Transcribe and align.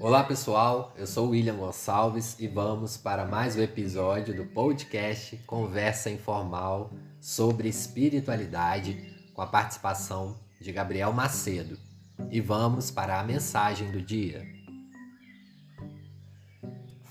Olá 0.00 0.22
pessoal, 0.22 0.94
eu 0.96 1.08
sou 1.08 1.30
William 1.30 1.56
Gonçalves 1.56 2.38
e 2.38 2.46
vamos 2.46 2.96
para 2.96 3.26
mais 3.26 3.56
um 3.56 3.60
episódio 3.60 4.32
do 4.32 4.46
podcast 4.46 5.36
Conversa 5.38 6.08
Informal 6.08 6.92
sobre 7.20 7.68
Espiritualidade 7.68 9.12
com 9.34 9.42
a 9.42 9.46
participação 9.48 10.38
de 10.60 10.70
Gabriel 10.70 11.12
Macedo. 11.12 11.76
E 12.30 12.40
vamos 12.40 12.92
para 12.92 13.18
a 13.18 13.24
mensagem 13.24 13.90
do 13.90 14.00
dia. 14.00 14.46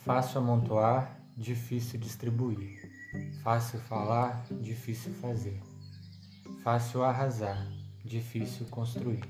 Fácil 0.06 0.40
amontoar, 0.40 1.20
difícil 1.36 2.00
distribuir. 2.00 2.90
Fácil 3.44 3.82
falar, 3.82 4.46
difícil 4.62 5.14
fazer. 5.16 5.62
Fácil 6.64 7.04
arrasar, 7.04 7.68
difícil 8.06 8.66
construir. 8.68 9.24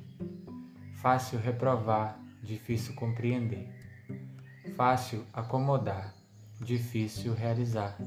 Fácil 1.02 1.40
reprovar, 1.40 2.20
difícil 2.48 2.96
compreender. 2.96 3.68
Fácil 4.76 5.26
acomodar, 5.34 6.16
difícil 6.62 7.34
realizar. 7.34 7.98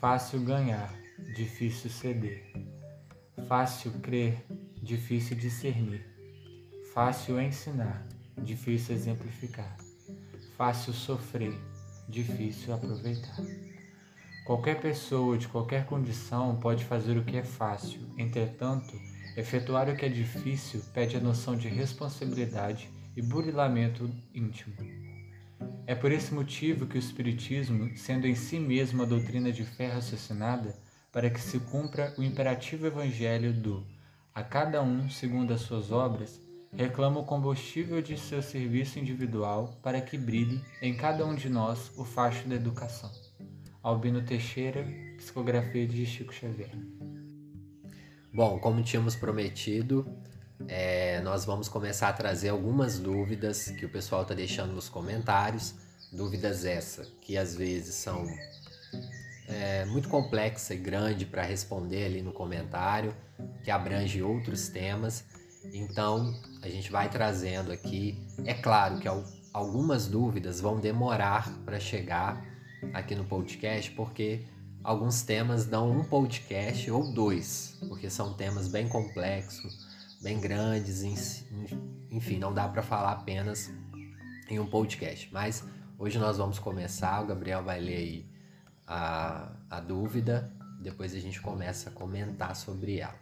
Fácil 0.00 0.40
ganhar, 0.40 0.94
difícil 1.34 1.90
ceder. 1.90 2.52
Fácil 3.48 3.90
crer, 4.00 4.44
difícil 4.80 5.36
discernir. 5.36 6.06
Fácil 6.94 7.40
ensinar, 7.40 8.06
difícil 8.38 8.94
exemplificar. 8.94 9.76
Fácil 10.56 10.92
sofrer, 10.92 11.58
difícil 12.08 12.72
aproveitar. 12.72 13.36
Qualquer 14.46 14.80
pessoa 14.80 15.36
de 15.36 15.48
qualquer 15.48 15.86
condição 15.86 16.56
pode 16.56 16.84
fazer 16.84 17.16
o 17.16 17.24
que 17.24 17.36
é 17.36 17.44
fácil, 17.44 18.00
entretanto, 18.16 18.92
efetuar 19.36 19.88
o 19.88 19.96
que 19.96 20.04
é 20.04 20.08
difícil 20.08 20.80
pede 20.92 21.16
a 21.16 21.20
noção 21.20 21.56
de 21.56 21.68
responsabilidade 21.68 22.90
e 23.16 23.22
burilamento 23.22 24.10
íntimo. 24.34 24.76
É 25.86 25.94
por 25.94 26.12
esse 26.12 26.32
motivo 26.32 26.86
que 26.86 26.96
o 26.96 26.98
Espiritismo, 26.98 27.96
sendo 27.96 28.26
em 28.26 28.34
si 28.34 28.58
mesmo 28.58 29.02
a 29.02 29.06
doutrina 29.06 29.50
de 29.50 29.64
fé 29.64 29.88
raciocinada, 29.88 30.76
para 31.10 31.28
que 31.28 31.40
se 31.40 31.58
cumpra 31.58 32.14
o 32.16 32.22
imperativo 32.22 32.86
evangelho 32.86 33.52
do 33.52 33.86
a 34.34 34.42
cada 34.42 34.82
um 34.82 35.10
segundo 35.10 35.52
as 35.52 35.60
suas 35.60 35.92
obras, 35.92 36.40
reclama 36.74 37.20
o 37.20 37.24
combustível 37.24 38.00
de 38.00 38.16
seu 38.16 38.42
serviço 38.42 38.98
individual 38.98 39.78
para 39.82 40.00
que 40.00 40.16
brilhe 40.16 40.64
em 40.80 40.96
cada 40.96 41.26
um 41.26 41.34
de 41.34 41.50
nós 41.50 41.92
o 41.98 42.04
facho 42.04 42.48
da 42.48 42.54
educação. 42.54 43.10
Albino 43.82 44.22
Teixeira, 44.22 44.86
psicografia 45.18 45.86
de 45.86 46.06
Chico 46.06 46.32
Xavier. 46.32 46.70
Bom, 48.32 48.58
como 48.58 48.82
tínhamos 48.82 49.14
prometido, 49.14 50.06
é, 50.68 51.20
nós 51.22 51.44
vamos 51.44 51.68
começar 51.68 52.08
a 52.08 52.12
trazer 52.12 52.50
algumas 52.50 52.98
dúvidas 52.98 53.70
que 53.70 53.84
o 53.84 53.88
pessoal 53.88 54.22
está 54.22 54.34
deixando 54.34 54.72
nos 54.72 54.88
comentários. 54.88 55.74
Dúvidas 56.12 56.64
essa 56.64 57.06
que 57.20 57.36
às 57.36 57.54
vezes 57.54 57.94
são 57.94 58.26
é, 59.48 59.84
muito 59.86 60.08
complexa 60.08 60.74
e 60.74 60.76
grande 60.76 61.24
para 61.24 61.42
responder 61.42 62.04
ali 62.04 62.22
no 62.22 62.32
comentário, 62.32 63.14
que 63.64 63.70
abrange 63.70 64.22
outros 64.22 64.68
temas. 64.68 65.24
Então 65.72 66.34
a 66.62 66.68
gente 66.68 66.90
vai 66.90 67.08
trazendo 67.08 67.72
aqui. 67.72 68.26
É 68.44 68.54
claro 68.54 68.98
que 68.98 69.08
algumas 69.52 70.06
dúvidas 70.06 70.60
vão 70.60 70.78
demorar 70.78 71.50
para 71.64 71.80
chegar 71.80 72.44
aqui 72.92 73.14
no 73.14 73.24
podcast, 73.24 73.90
porque 73.92 74.44
alguns 74.82 75.22
temas 75.22 75.66
dão 75.66 75.90
um 75.90 76.04
podcast 76.04 76.90
ou 76.90 77.12
dois, 77.12 77.78
porque 77.88 78.10
são 78.10 78.34
temas 78.34 78.68
bem 78.68 78.88
complexos 78.88 79.91
bem 80.22 80.40
grandes, 80.40 81.02
enfim, 82.10 82.38
não 82.38 82.54
dá 82.54 82.68
para 82.68 82.82
falar 82.82 83.12
apenas 83.12 83.70
em 84.48 84.58
um 84.58 84.66
podcast. 84.66 85.28
Mas 85.32 85.64
hoje 85.98 86.18
nós 86.18 86.38
vamos 86.38 86.58
começar, 86.58 87.22
o 87.22 87.26
Gabriel 87.26 87.62
vai 87.62 87.80
ler 87.80 87.96
aí 87.96 88.26
a, 88.86 89.52
a 89.68 89.80
dúvida, 89.80 90.52
depois 90.80 91.14
a 91.14 91.18
gente 91.18 91.40
começa 91.40 91.90
a 91.90 91.92
comentar 91.92 92.54
sobre 92.54 92.98
ela. 92.98 93.20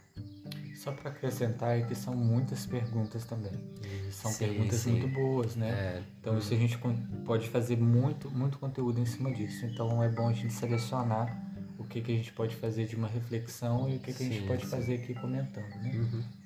Só 0.77 0.93
para 0.93 1.11
acrescentar 1.11 1.79
é 1.79 1.83
que 1.83 1.95
são 1.95 2.15
muitas 2.15 2.65
perguntas 2.65 3.25
também. 3.25 3.53
E 3.85 4.11
são 4.11 4.31
sim, 4.31 4.47
perguntas 4.47 4.81
sim. 4.81 4.93
muito 4.93 5.09
boas, 5.09 5.55
né? 5.55 5.69
É. 5.69 6.03
Então 6.19 6.39
isso 6.39 6.55
a 6.55 6.57
gente 6.57 6.79
pode 7.25 7.49
fazer 7.49 7.77
muito, 7.77 8.31
muito 8.31 8.59
conteúdo 8.59 8.99
em 8.99 9.05
cima 9.05 9.31
disso. 9.33 9.67
Então 9.67 10.03
é 10.03 10.09
bom 10.09 10.29
a 10.29 10.33
gente 10.33 10.55
selecionar 10.55 11.51
o 11.79 11.85
que, 11.85 12.01
que 12.01 12.13
a 12.13 12.17
gente 12.17 12.33
pode 12.33 12.57
fazer 12.57 12.87
de 12.87 12.97
uma 12.97 13.09
reflexão 13.09 13.91
e 13.91 13.97
o 13.97 14.01
que, 14.01 14.13
que 14.13 14.23
a 14.23 14.27
gente 14.27 14.47
pode 14.47 14.65
sim. 14.65 14.71
fazer 14.71 14.95
aqui 14.95 15.15
comentando, 15.15 15.69
né? 15.83 15.93
Uhum. 15.95 16.40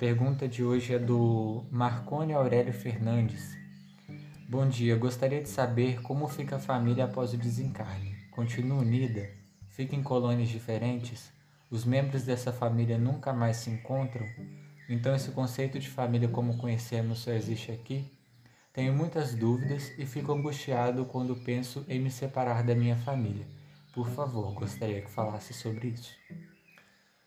Pergunta 0.00 0.48
de 0.48 0.64
hoje 0.64 0.94
é 0.94 0.98
do 0.98 1.62
Marcone 1.70 2.32
Aurélio 2.32 2.72
Fernandes. 2.72 3.54
Bom 4.48 4.66
dia, 4.66 4.96
gostaria 4.96 5.42
de 5.42 5.48
saber 5.50 6.00
como 6.00 6.26
fica 6.26 6.56
a 6.56 6.58
família 6.58 7.04
após 7.04 7.34
o 7.34 7.36
desencarne. 7.36 8.16
Continua 8.30 8.78
unida? 8.78 9.28
Fica 9.68 9.94
em 9.94 10.02
colônias 10.02 10.48
diferentes? 10.48 11.30
Os 11.70 11.84
membros 11.84 12.22
dessa 12.22 12.50
família 12.50 12.96
nunca 12.96 13.30
mais 13.34 13.58
se 13.58 13.68
encontram? 13.68 14.26
Então 14.88 15.14
esse 15.14 15.32
conceito 15.32 15.78
de 15.78 15.90
família 15.90 16.28
como 16.28 16.56
conhecemos 16.56 17.18
só 17.18 17.32
existe 17.32 17.70
aqui? 17.70 18.10
Tenho 18.72 18.94
muitas 18.94 19.34
dúvidas 19.34 19.92
e 19.98 20.06
fico 20.06 20.32
angustiado 20.32 21.04
quando 21.04 21.36
penso 21.36 21.84
em 21.86 22.00
me 22.00 22.10
separar 22.10 22.62
da 22.62 22.74
minha 22.74 22.96
família. 22.96 23.46
Por 23.92 24.08
favor, 24.08 24.54
gostaria 24.54 25.02
que 25.02 25.10
falasse 25.10 25.52
sobre 25.52 25.88
isso. 25.88 26.16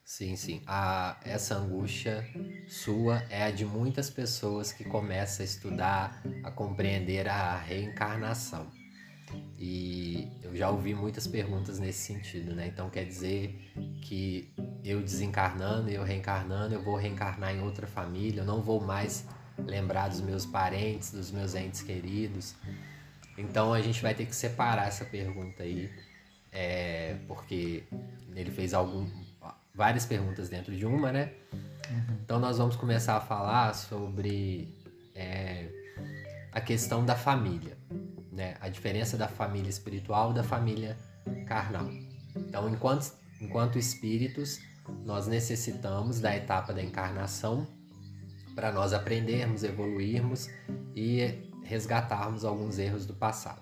Sim, 0.05 0.35
sim. 0.35 0.61
A, 0.67 1.17
essa 1.23 1.55
angústia 1.55 2.27
sua 2.67 3.23
é 3.29 3.43
a 3.43 3.51
de 3.51 3.65
muitas 3.65 4.09
pessoas 4.09 4.71
que 4.71 4.83
começam 4.83 5.43
a 5.43 5.45
estudar, 5.45 6.21
a 6.43 6.51
compreender 6.51 7.27
a 7.27 7.57
reencarnação. 7.57 8.67
E 9.57 10.27
eu 10.43 10.55
já 10.55 10.69
ouvi 10.69 10.93
muitas 10.93 11.27
perguntas 11.27 11.79
nesse 11.79 11.99
sentido, 12.13 12.55
né? 12.55 12.67
Então 12.67 12.89
quer 12.89 13.05
dizer 13.05 13.55
que 14.01 14.53
eu 14.83 15.01
desencarnando, 15.01 15.89
eu 15.89 16.03
reencarnando, 16.03 16.75
eu 16.75 16.83
vou 16.83 16.95
reencarnar 16.97 17.55
em 17.55 17.61
outra 17.61 17.87
família, 17.87 18.41
eu 18.41 18.45
não 18.45 18.61
vou 18.61 18.81
mais 18.81 19.25
lembrar 19.57 20.09
dos 20.09 20.21
meus 20.21 20.45
parentes, 20.45 21.11
dos 21.11 21.31
meus 21.31 21.55
entes 21.55 21.81
queridos. 21.81 22.55
Então 23.37 23.73
a 23.73 23.81
gente 23.81 24.01
vai 24.01 24.13
ter 24.13 24.25
que 24.25 24.35
separar 24.35 24.87
essa 24.87 25.05
pergunta 25.05 25.63
aí, 25.63 25.89
é, 26.51 27.17
porque 27.27 27.83
ele 28.35 28.51
fez 28.51 28.73
algum, 28.73 29.09
várias 29.73 30.05
perguntas 30.05 30.49
dentro 30.49 30.75
de 30.75 30.85
uma, 30.85 31.11
né? 31.11 31.31
Uhum. 31.89 32.17
Então 32.23 32.39
nós 32.39 32.57
vamos 32.57 32.75
começar 32.75 33.17
a 33.17 33.21
falar 33.21 33.73
sobre 33.73 34.73
é, 35.15 35.69
a 36.51 36.61
questão 36.61 37.03
da 37.03 37.15
família, 37.15 37.77
né? 38.31 38.55
A 38.61 38.69
diferença 38.69 39.17
da 39.17 39.27
família 39.27 39.69
espiritual 39.69 40.31
e 40.31 40.35
da 40.35 40.43
família 40.43 40.97
carnal. 41.47 41.89
Então, 42.35 42.69
enquanto, 42.69 43.13
enquanto 43.41 43.77
espíritos, 43.77 44.59
nós 45.05 45.27
necessitamos 45.27 46.19
da 46.19 46.35
etapa 46.35 46.73
da 46.73 46.81
encarnação 46.81 47.67
para 48.55 48.71
nós 48.71 48.93
aprendermos, 48.93 49.63
evoluirmos 49.63 50.49
e 50.95 51.49
resgatarmos 51.63 52.45
alguns 52.45 52.77
erros 52.77 53.05
do 53.05 53.13
passado. 53.13 53.61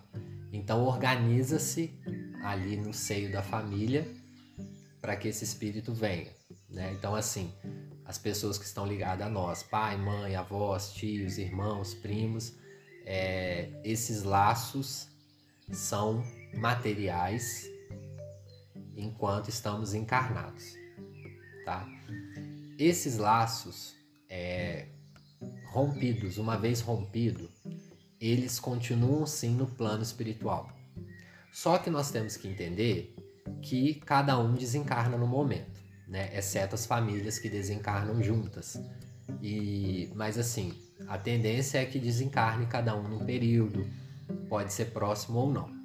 Então, 0.51 0.83
organiza-se 0.83 1.93
ali 2.43 2.75
no 2.75 2.93
seio 2.93 3.31
da 3.31 3.41
família 3.41 4.05
para 5.01 5.15
que 5.15 5.27
esse 5.27 5.43
espírito 5.43 5.93
venha. 5.93 6.31
Né? 6.69 6.93
Então, 6.93 7.15
assim, 7.15 7.53
as 8.05 8.17
pessoas 8.17 8.57
que 8.57 8.65
estão 8.65 8.85
ligadas 8.85 9.25
a 9.25 9.29
nós, 9.29 9.63
pai, 9.63 9.97
mãe, 9.97 10.35
avós, 10.35 10.93
tios, 10.93 11.37
irmãos, 11.37 11.93
primos, 11.93 12.55
é, 13.05 13.69
esses 13.83 14.23
laços 14.23 15.07
são 15.71 16.23
materiais 16.53 17.65
enquanto 18.95 19.49
estamos 19.49 19.93
encarnados, 19.93 20.73
tá? 21.65 21.87
Esses 22.77 23.17
laços 23.17 23.95
é, 24.29 24.87
rompidos, 25.71 26.37
uma 26.37 26.57
vez 26.57 26.81
rompido, 26.81 27.49
eles 28.19 28.59
continuam 28.59 29.25
sim 29.25 29.55
no 29.55 29.65
plano 29.65 30.03
espiritual. 30.03 30.71
Só 31.51 31.77
que 31.77 31.89
nós 31.89 32.11
temos 32.11 32.37
que 32.37 32.47
entender 32.47 33.15
que 33.61 33.95
cada 33.95 34.37
um 34.39 34.53
desencarna 34.53 35.17
no 35.17 35.27
momento, 35.27 35.81
né? 36.07 36.29
Exceto 36.37 36.75
as 36.75 36.85
famílias 36.85 37.39
que 37.39 37.49
desencarnam 37.49 38.21
juntas. 38.21 38.79
E, 39.41 40.11
mas 40.15 40.37
assim, 40.37 40.73
a 41.07 41.17
tendência 41.17 41.79
é 41.79 41.85
que 41.85 41.99
desencarne 41.99 42.65
cada 42.65 42.95
um 42.95 43.07
num 43.07 43.25
período, 43.25 43.87
pode 44.49 44.73
ser 44.73 44.85
próximo 44.91 45.39
ou 45.39 45.51
não. 45.51 45.81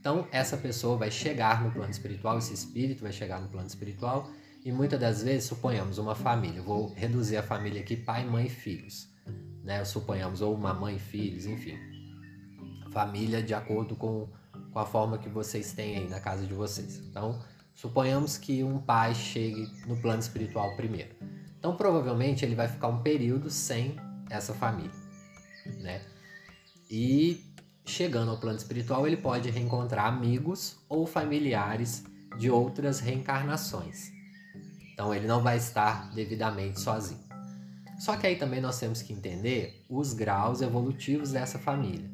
Então, 0.00 0.28
essa 0.30 0.56
pessoa 0.56 0.96
vai 0.96 1.10
chegar 1.10 1.62
no 1.62 1.70
plano 1.70 1.90
espiritual, 1.90 2.38
esse 2.38 2.54
espírito 2.54 3.02
vai 3.02 3.12
chegar 3.12 3.40
no 3.40 3.48
plano 3.48 3.66
espiritual, 3.66 4.30
e 4.64 4.72
muitas 4.72 5.00
das 5.00 5.22
vezes, 5.22 5.48
suponhamos 5.48 5.98
uma 5.98 6.14
família, 6.14 6.62
vou 6.62 6.92
reduzir 6.94 7.36
a 7.36 7.42
família 7.42 7.80
aqui, 7.80 7.96
pai, 7.96 8.24
mãe 8.24 8.46
e 8.46 8.50
filhos, 8.50 9.08
né? 9.62 9.84
Suponhamos, 9.84 10.40
ou 10.40 10.54
uma 10.54 10.72
mãe 10.72 10.96
e 10.96 10.98
filhos, 10.98 11.46
enfim. 11.46 11.76
Família 12.92 13.42
de 13.42 13.54
acordo 13.54 13.96
com 13.96 14.28
com 14.72 14.78
a 14.78 14.86
forma 14.86 15.18
que 15.18 15.28
vocês 15.28 15.72
têm 15.72 15.98
aí 15.98 16.08
na 16.08 16.20
casa 16.20 16.46
de 16.46 16.54
vocês. 16.54 16.98
Então, 16.98 17.42
suponhamos 17.74 18.36
que 18.36 18.62
um 18.62 18.78
pai 18.78 19.14
chegue 19.14 19.70
no 19.86 19.96
plano 20.00 20.20
espiritual 20.20 20.74
primeiro. 20.76 21.14
Então, 21.58 21.76
provavelmente 21.76 22.44
ele 22.44 22.54
vai 22.54 22.68
ficar 22.68 22.88
um 22.88 23.02
período 23.02 23.50
sem 23.50 23.96
essa 24.30 24.54
família, 24.54 24.92
né? 25.80 26.02
E 26.90 27.44
chegando 27.84 28.30
ao 28.30 28.38
plano 28.38 28.58
espiritual, 28.58 29.06
ele 29.06 29.16
pode 29.16 29.50
reencontrar 29.50 30.06
amigos 30.06 30.78
ou 30.88 31.06
familiares 31.06 32.04
de 32.38 32.50
outras 32.50 33.00
reencarnações. 33.00 34.10
Então 34.92 35.14
ele 35.14 35.26
não 35.26 35.42
vai 35.42 35.56
estar 35.56 36.12
devidamente 36.12 36.80
sozinho. 36.80 37.20
Só 37.98 38.16
que 38.16 38.26
aí 38.26 38.36
também 38.36 38.60
nós 38.60 38.78
temos 38.78 39.02
que 39.02 39.12
entender 39.12 39.84
os 39.88 40.12
graus 40.12 40.60
evolutivos 40.60 41.32
dessa 41.32 41.58
família. 41.58 42.08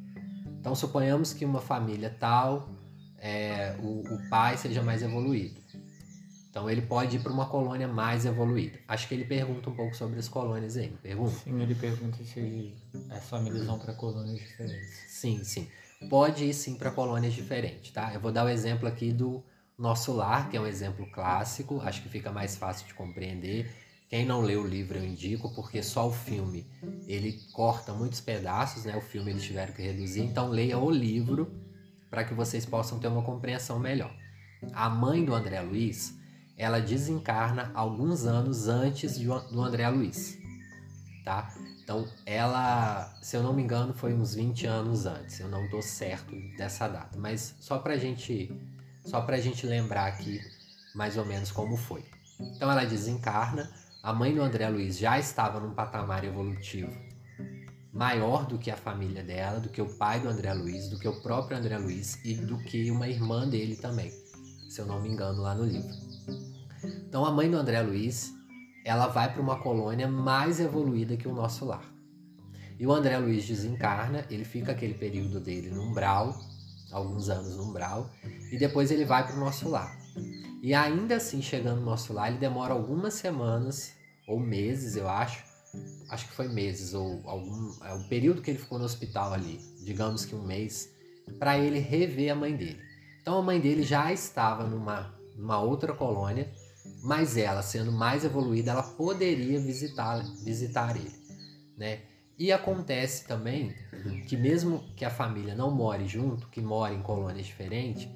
Então 0.64 0.74
suponhamos 0.74 1.34
que 1.34 1.44
uma 1.44 1.60
família 1.60 2.08
tal, 2.18 2.70
é, 3.18 3.76
o, 3.80 4.00
o 4.00 4.30
pai 4.30 4.56
seja 4.56 4.82
mais 4.82 5.02
evoluído. 5.02 5.60
Então 6.48 6.70
ele 6.70 6.80
pode 6.80 7.16
ir 7.16 7.20
para 7.20 7.30
uma 7.30 7.44
colônia 7.44 7.86
mais 7.86 8.24
evoluída. 8.24 8.78
Acho 8.88 9.06
que 9.06 9.12
ele 9.12 9.26
pergunta 9.26 9.68
um 9.68 9.76
pouco 9.76 9.94
sobre 9.94 10.18
as 10.18 10.26
colônias 10.26 10.78
aí, 10.78 10.88
pergunta? 11.02 11.36
Sim, 11.36 11.60
ele 11.60 11.74
pergunta 11.74 12.16
se 12.24 12.74
as 13.10 13.28
famílias 13.28 13.66
vão 13.66 13.78
para 13.78 13.92
colônias 13.92 14.38
diferentes. 14.38 15.04
Sim, 15.06 15.44
sim. 15.44 15.68
Pode 16.08 16.46
ir 16.46 16.54
sim 16.54 16.76
para 16.76 16.90
colônias 16.90 17.34
diferentes, 17.34 17.92
tá? 17.92 18.14
Eu 18.14 18.20
vou 18.20 18.32
dar 18.32 18.46
o 18.46 18.48
exemplo 18.48 18.88
aqui 18.88 19.12
do 19.12 19.44
Nosso 19.76 20.14
Lar, 20.14 20.48
que 20.48 20.56
é 20.56 20.60
um 20.62 20.66
exemplo 20.66 21.06
clássico, 21.12 21.78
acho 21.82 22.02
que 22.02 22.08
fica 22.08 22.32
mais 22.32 22.56
fácil 22.56 22.86
de 22.86 22.94
compreender. 22.94 23.70
Quem 24.14 24.24
não 24.24 24.42
leu 24.42 24.62
o 24.62 24.64
livro 24.64 24.96
eu 24.96 25.04
indico, 25.04 25.52
porque 25.56 25.82
só 25.82 26.06
o 26.06 26.12
filme 26.12 26.64
ele 27.08 27.32
corta 27.52 27.92
muitos 27.92 28.20
pedaços, 28.20 28.84
né? 28.84 28.96
O 28.96 29.00
filme 29.00 29.32
eles 29.32 29.42
tiveram 29.42 29.72
que 29.72 29.82
reduzir, 29.82 30.20
então 30.20 30.50
leia 30.50 30.78
o 30.78 30.88
livro 30.88 31.52
para 32.08 32.22
que 32.22 32.32
vocês 32.32 32.64
possam 32.64 33.00
ter 33.00 33.08
uma 33.08 33.24
compreensão 33.24 33.76
melhor. 33.76 34.14
A 34.72 34.88
mãe 34.88 35.24
do 35.24 35.34
André 35.34 35.60
Luiz, 35.62 36.14
ela 36.56 36.80
desencarna 36.80 37.72
alguns 37.74 38.24
anos 38.24 38.68
antes 38.68 39.18
do 39.18 39.60
André 39.60 39.88
Luiz, 39.88 40.38
tá? 41.24 41.52
Então, 41.82 42.08
ela, 42.24 43.12
se 43.20 43.36
eu 43.36 43.42
não 43.42 43.52
me 43.52 43.64
engano, 43.64 43.92
foi 43.92 44.14
uns 44.14 44.36
20 44.36 44.64
anos 44.64 45.06
antes. 45.06 45.40
Eu 45.40 45.48
não 45.48 45.68
tô 45.68 45.82
certo 45.82 46.36
dessa 46.56 46.86
data, 46.86 47.18
mas 47.18 47.56
só 47.58 47.80
pra 47.80 47.96
gente, 47.96 48.48
só 49.04 49.22
pra 49.22 49.40
gente 49.40 49.66
lembrar 49.66 50.06
aqui 50.06 50.40
mais 50.94 51.16
ou 51.16 51.24
menos 51.24 51.50
como 51.50 51.76
foi. 51.76 52.04
Então, 52.38 52.70
ela 52.70 52.84
desencarna. 52.84 53.82
A 54.04 54.12
mãe 54.12 54.34
do 54.34 54.42
André 54.42 54.68
Luiz 54.68 54.98
já 54.98 55.18
estava 55.18 55.58
num 55.58 55.72
patamar 55.72 56.24
evolutivo 56.24 56.92
maior 57.90 58.44
do 58.44 58.58
que 58.58 58.70
a 58.70 58.76
família 58.76 59.24
dela, 59.24 59.58
do 59.58 59.70
que 59.70 59.80
o 59.80 59.96
pai 59.96 60.20
do 60.20 60.28
André 60.28 60.52
Luiz, 60.52 60.90
do 60.90 60.98
que 60.98 61.08
o 61.08 61.22
próprio 61.22 61.56
André 61.56 61.78
Luiz 61.78 62.22
e 62.22 62.34
do 62.34 62.58
que 62.58 62.90
uma 62.90 63.08
irmã 63.08 63.48
dele 63.48 63.76
também, 63.76 64.12
se 64.68 64.78
eu 64.78 64.84
não 64.84 65.00
me 65.00 65.08
engano 65.08 65.40
lá 65.40 65.54
no 65.54 65.64
livro. 65.64 65.88
Então 67.08 67.24
a 67.24 67.30
mãe 67.30 67.50
do 67.50 67.56
André 67.56 67.80
Luiz, 67.80 68.30
ela 68.84 69.06
vai 69.06 69.32
para 69.32 69.40
uma 69.40 69.62
colônia 69.62 70.06
mais 70.06 70.60
evoluída 70.60 71.16
que 71.16 71.26
o 71.26 71.34
nosso 71.34 71.64
lar. 71.64 71.90
E 72.78 72.86
o 72.86 72.92
André 72.92 73.16
Luiz 73.16 73.46
desencarna, 73.46 74.26
ele 74.28 74.44
fica 74.44 74.72
aquele 74.72 74.92
período 74.92 75.40
dele 75.40 75.70
no 75.70 75.80
umbral, 75.80 76.38
alguns 76.92 77.30
anos 77.30 77.56
no 77.56 77.70
umbral, 77.70 78.10
e 78.52 78.58
depois 78.58 78.90
ele 78.90 79.06
vai 79.06 79.26
para 79.26 79.34
o 79.34 79.40
nosso 79.40 79.66
lar. 79.66 80.03
E 80.62 80.72
ainda 80.72 81.16
assim, 81.16 81.42
chegando 81.42 81.80
no 81.80 81.86
nosso 81.86 82.12
lar, 82.12 82.28
ele 82.28 82.38
demora 82.38 82.72
algumas 82.72 83.14
semanas, 83.14 83.92
ou 84.26 84.40
meses, 84.40 84.96
eu 84.96 85.08
acho, 85.08 85.44
acho 86.08 86.28
que 86.28 86.34
foi 86.34 86.48
meses, 86.48 86.94
ou 86.94 87.20
algum. 87.28 87.84
É 87.84 87.94
o 87.94 88.08
período 88.08 88.40
que 88.40 88.50
ele 88.50 88.58
ficou 88.58 88.78
no 88.78 88.84
hospital 88.84 89.32
ali, 89.32 89.60
digamos 89.84 90.24
que 90.24 90.34
um 90.34 90.42
mês, 90.42 90.90
para 91.38 91.58
ele 91.58 91.78
rever 91.78 92.32
a 92.32 92.34
mãe 92.34 92.56
dele. 92.56 92.80
Então 93.20 93.38
a 93.38 93.42
mãe 93.42 93.60
dele 93.60 93.82
já 93.82 94.12
estava 94.12 94.64
numa, 94.64 95.14
numa 95.36 95.60
outra 95.60 95.92
colônia 95.92 96.50
mas 97.02 97.36
ela, 97.36 97.62
sendo 97.62 97.92
mais 97.92 98.24
evoluída, 98.24 98.70
ela 98.70 98.82
poderia 98.82 99.60
visitar, 99.60 100.22
visitar 100.42 100.96
ele, 100.96 101.14
né? 101.76 102.00
E 102.38 102.50
acontece 102.50 103.26
também 103.26 103.74
que 104.26 104.36
mesmo 104.36 104.82
que 104.96 105.04
a 105.04 105.10
família 105.10 105.54
não 105.54 105.70
more 105.70 106.06
junto, 106.08 106.48
que 106.48 106.60
more 106.60 106.94
em 106.94 107.02
colônias 107.02 107.46
diferentes, 107.46 108.08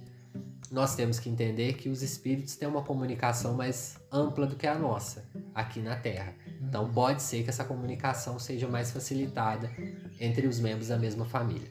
nós 0.70 0.94
temos 0.94 1.18
que 1.18 1.30
entender 1.30 1.74
que 1.74 1.88
os 1.88 2.02
espíritos 2.02 2.56
têm 2.56 2.68
uma 2.68 2.82
comunicação 2.82 3.54
mais 3.54 3.98
ampla 4.12 4.46
do 4.46 4.56
que 4.56 4.66
a 4.66 4.78
nossa 4.78 5.24
aqui 5.54 5.80
na 5.80 5.96
Terra. 5.96 6.34
Então 6.60 6.90
pode 6.92 7.22
ser 7.22 7.42
que 7.42 7.50
essa 7.50 7.64
comunicação 7.64 8.38
seja 8.38 8.68
mais 8.68 8.90
facilitada 8.90 9.70
entre 10.20 10.46
os 10.46 10.60
membros 10.60 10.88
da 10.88 10.98
mesma 10.98 11.24
família. 11.24 11.70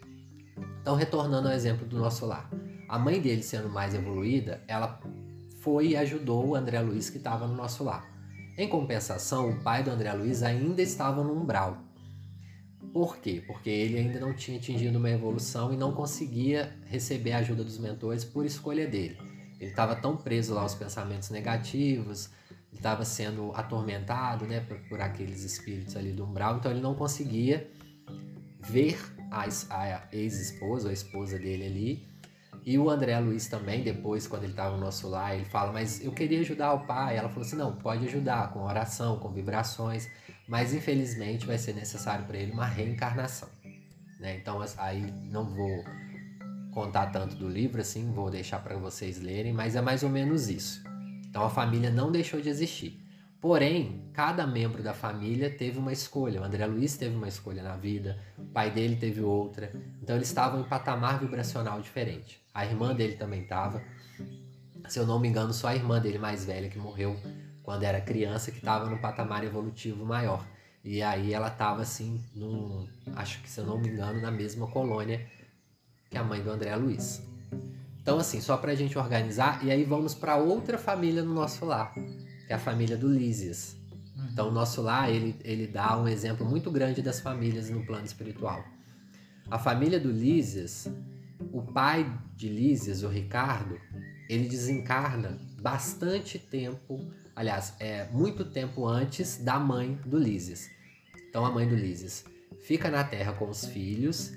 Então 0.82 0.96
retornando 0.96 1.48
ao 1.48 1.54
exemplo 1.54 1.86
do 1.86 1.98
nosso 1.98 2.26
lar, 2.26 2.50
a 2.90 2.98
mãe 2.98 3.22
dele 3.22 3.44
sendo 3.44 3.70
mais 3.70 3.94
evoluída, 3.94 4.64
ela 4.68 5.00
foi 5.62 5.90
e 5.90 5.98
ajudou 5.98 6.48
o 6.48 6.56
André 6.56 6.80
Luiz 6.80 7.10
que 7.10 7.18
estava 7.18 7.48
no 7.48 7.56
nosso 7.56 7.84
lar. 7.84 8.08
Em 8.58 8.68
compensação, 8.68 9.52
o 9.52 9.60
pai 9.62 9.84
do 9.84 9.92
André 9.92 10.12
Luiz 10.14 10.42
ainda 10.42 10.82
estava 10.82 11.24
no 11.24 11.40
umbral. 11.40 11.78
Por 12.98 13.18
quê? 13.18 13.44
Porque 13.46 13.70
ele 13.70 14.00
ainda 14.00 14.20
não 14.20 14.34
tinha 14.34 14.58
atingido 14.58 14.98
uma 14.98 15.12
evolução 15.12 15.72
e 15.72 15.78
não 15.78 15.94
conseguia 15.94 16.76
receber 16.88 17.34
a 17.34 17.38
ajuda 17.38 17.64
dos 17.64 17.78
mentores 17.78 18.26
por 18.26 18.44
escolha 18.44 18.88
dele. 18.88 19.16
Ele 19.60 19.70
estava 19.70 19.96
tão 19.96 20.18
preso 20.18 20.56
lá 20.56 20.62
aos 20.62 20.74
pensamentos 20.74 21.30
negativos, 21.30 22.32
estava 22.74 23.06
sendo 23.06 23.52
atormentado 23.54 24.48
né, 24.48 24.62
por, 24.62 24.80
por, 24.90 25.00
aqueles 25.00 25.44
espíritos 25.44 25.96
ali 25.96 26.12
do 26.12 26.26
umbral, 26.26 26.58
então 26.58 26.72
ele 26.72 26.82
não 26.82 26.96
conseguia 26.96 27.70
ver 28.62 29.00
a, 29.30 29.44
a 29.44 30.08
ex-esposa, 30.12 30.90
a 30.90 30.94
esposa 30.94 31.38
dele 31.38 31.68
ali, 31.68 32.08
e 32.66 32.78
o 32.78 32.90
André 32.90 33.18
Luiz 33.20 33.48
também, 33.48 33.82
depois, 33.82 34.28
quando 34.28 34.44
ele 34.44 34.52
estava 34.52 34.76
no 34.76 34.82
nosso 34.82 35.08
lar, 35.08 35.34
ele 35.34 35.46
fala: 35.46 35.72
Mas 35.72 36.04
eu 36.04 36.12
queria 36.12 36.42
ajudar 36.42 36.74
o 36.74 36.86
pai. 36.86 37.16
Ela 37.16 37.30
falou 37.30 37.46
assim: 37.46 37.56
Não, 37.56 37.74
pode 37.74 38.06
ajudar 38.08 38.52
com 38.52 38.60
oração, 38.60 39.20
com 39.20 39.30
vibrações, 39.32 40.10
mas 40.48 40.74
infelizmente 40.74 41.46
vai 41.46 41.58
ser 41.58 41.74
necessário 41.74 42.26
para 42.26 42.38
ele 42.38 42.52
uma 42.52 42.66
reencarnação. 42.66 43.50
Né? 44.20 44.38
Então, 44.38 44.64
aí 44.78 45.12
não 45.30 45.46
vou 45.46 45.84
contar 46.72 47.08
tanto 47.08 47.36
do 47.36 47.50
livro 47.50 47.82
assim, 47.82 48.12
vou 48.12 48.30
deixar 48.30 48.60
para 48.60 48.78
vocês 48.78 49.20
lerem, 49.20 49.54
mas 49.54 49.76
é 49.76 49.82
mais 49.82 50.04
ou 50.04 50.10
menos 50.10 50.48
isso. 50.48 50.84
Então, 51.30 51.44
a 51.44 51.50
família 51.50 51.90
não 51.90 52.12
deixou 52.12 52.40
de 52.40 52.50
existir. 52.50 53.04
Porém, 53.40 54.10
cada 54.14 54.48
membro 54.48 54.82
da 54.82 54.94
família 54.94 55.50
teve 55.50 55.78
uma 55.78 55.92
escolha. 55.92 56.42
O 56.42 56.44
André 56.44 56.66
Luiz 56.66 56.98
teve 56.98 57.16
uma 57.16 57.28
escolha 57.28 57.62
na 57.62 57.76
vida, 57.76 58.20
o 58.38 58.46
pai 58.46 58.72
dele 58.72 58.96
teve 58.96 59.22
outra. 59.22 59.72
Então, 60.02 60.16
eles 60.16 60.28
estavam 60.28 60.62
em 60.62 60.64
patamar 60.64 61.20
vibracional 61.20 61.80
diferente. 61.82 62.42
A 62.54 62.66
irmã 62.66 62.96
dele 62.96 63.16
também 63.16 63.42
estava. 63.42 63.84
Se 64.88 64.98
eu 64.98 65.06
não 65.06 65.20
me 65.20 65.28
engano, 65.28 65.54
só 65.54 65.68
a 65.68 65.76
irmã 65.76 66.00
dele 66.00 66.18
mais 66.18 66.46
velha 66.46 66.70
que 66.70 66.80
morreu 66.80 67.16
quando 67.68 67.84
era 67.84 68.00
criança 68.00 68.50
que 68.50 68.60
estava 68.60 68.90
no 68.90 68.98
patamar 68.98 69.44
evolutivo 69.44 70.06
maior. 70.06 70.48
E 70.86 71.04
aí 71.04 71.34
ela 71.34 71.50
estava 71.50 71.82
assim, 71.82 72.24
num, 72.34 72.88
acho 73.14 73.42
que 73.42 73.50
se 73.50 73.60
eu 73.60 73.66
não 73.66 73.78
me 73.78 73.90
engano, 73.90 74.22
na 74.22 74.32
mesma 74.32 74.68
colônia 74.68 75.28
que 76.10 76.18
a 76.18 76.24
mãe 76.24 76.42
do 76.42 76.50
André 76.50 76.74
Luiz. 76.78 77.22
Então 78.02 78.20
assim, 78.20 78.40
só 78.40 78.56
para 78.56 78.72
a 78.72 78.76
gente 78.76 78.98
organizar 78.98 79.66
e 79.66 79.70
aí 79.70 79.84
vamos 79.84 80.14
para 80.14 80.38
outra 80.38 80.78
família 80.78 81.22
no 81.22 81.34
nosso 81.34 81.66
lar, 81.66 81.94
que 81.94 82.54
é 82.54 82.56
a 82.56 82.58
família 82.58 82.96
do 82.96 83.10
Lísias. 83.10 83.76
Uhum. 84.16 84.30
Então 84.32 84.48
o 84.48 84.52
nosso 84.52 84.82
lar 84.82 85.10
ele, 85.10 85.36
ele 85.44 85.68
dá 85.68 86.00
um 86.00 86.08
exemplo 86.08 86.48
muito 86.48 86.72
grande 86.72 87.02
das 87.02 87.20
famílias 87.20 87.70
no 87.70 87.86
plano 87.86 88.06
espiritual. 88.06 88.64
A 89.52 89.60
família 89.60 90.00
do 90.00 90.10
Lísias 90.10 90.90
o 91.52 91.62
pai 91.62 92.12
de 92.36 92.50
Lísias, 92.50 93.04
o 93.04 93.08
Ricardo, 93.08 93.80
ele 94.30 94.48
desencarna 94.48 95.38
bastante 95.62 96.38
tempo, 96.40 97.00
aliás, 97.38 97.76
é 97.80 98.06
muito 98.12 98.44
tempo 98.44 98.88
antes 98.88 99.38
da 99.38 99.60
mãe 99.60 99.94
do 100.04 100.18
Lísias. 100.18 100.68
Então 101.30 101.46
a 101.46 101.52
mãe 101.52 101.68
do 101.68 101.76
Lísias 101.76 102.26
fica 102.66 102.90
na 102.90 103.04
Terra 103.04 103.32
com 103.34 103.48
os 103.48 103.66
filhos, 103.66 104.34